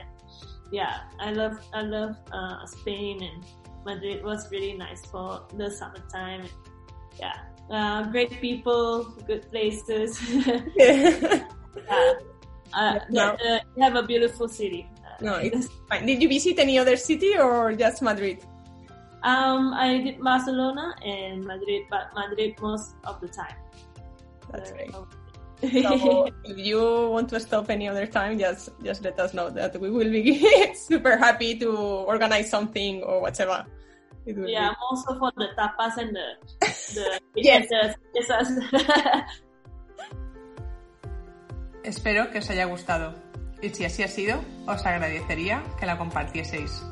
Yeah, 0.70 1.04
I 1.20 1.32
love 1.32 1.60
I 1.74 1.82
love 1.82 2.16
uh, 2.32 2.64
Spain 2.66 3.22
and 3.22 3.44
Madrid 3.84 4.24
was 4.24 4.50
really 4.50 4.72
nice 4.72 5.04
for 5.06 5.44
the 5.54 5.70
summertime. 5.70 6.48
Yeah, 7.20 7.36
uh, 7.70 8.08
great 8.08 8.40
people, 8.40 9.04
good 9.26 9.48
places. 9.50 10.16
yeah. 10.76 11.44
Uh, 12.72 12.98
no. 13.10 13.36
uh, 13.36 13.58
have 13.78 13.96
a 13.96 14.02
beautiful 14.02 14.48
city. 14.48 14.88
Uh, 15.04 15.20
no, 15.20 15.34
it's 15.36 15.68
fine. 15.88 16.06
Did 16.06 16.22
you 16.22 16.28
visit 16.28 16.58
any 16.58 16.78
other 16.78 16.96
city 16.96 17.36
or 17.36 17.74
just 17.74 18.00
Madrid? 18.00 18.40
Um, 19.22 19.72
I 19.74 20.02
did 20.02 20.20
Barcelona 20.20 20.94
and 21.04 21.44
Madrid, 21.44 21.86
but 21.90 22.10
Madrid 22.14 22.58
most 22.60 22.94
of 23.04 23.20
the 23.20 23.28
time. 23.28 23.54
That's 24.50 24.72
right. 24.72 24.90
so 24.90 26.26
if 26.44 26.58
you 26.58 26.82
want 27.10 27.28
to 27.30 27.38
stop 27.38 27.70
any 27.70 27.88
other 27.88 28.06
time, 28.06 28.38
just 28.38 28.70
just 28.82 29.04
let 29.04 29.18
us 29.20 29.32
know 29.32 29.48
that 29.50 29.78
we 29.78 29.90
will 29.90 30.10
be 30.10 30.42
super 30.74 31.16
happy 31.16 31.54
to 31.58 31.70
organize 31.70 32.50
something 32.50 33.02
or 33.02 33.22
whatever. 33.22 33.64
Yeah, 34.26 34.70
be. 34.70 34.76
also 34.90 35.18
for 35.18 35.32
the 35.36 35.54
tapas 35.58 35.98
and 35.98 36.14
the 36.14 36.28
the 36.94 37.20
yes. 37.38 37.66
Espero 41.84 42.30
que 42.30 42.38
os 42.38 42.50
haya 42.50 42.66
gustado 42.66 43.14
y 43.60 43.70
si 43.70 43.84
así 43.84 44.02
ha 44.02 44.08
sido, 44.08 44.40
os 44.66 44.84
agradecería 44.86 45.62
que 45.78 45.86
la 45.86 45.96
compartieseis. 45.96 46.82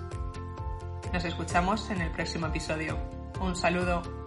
Nos 1.13 1.25
escuchamos 1.25 1.91
en 1.91 2.03
el 2.03 2.11
próximo 2.13 2.47
episodio. 2.47 2.97
Un 3.41 3.57
saludo. 3.57 4.20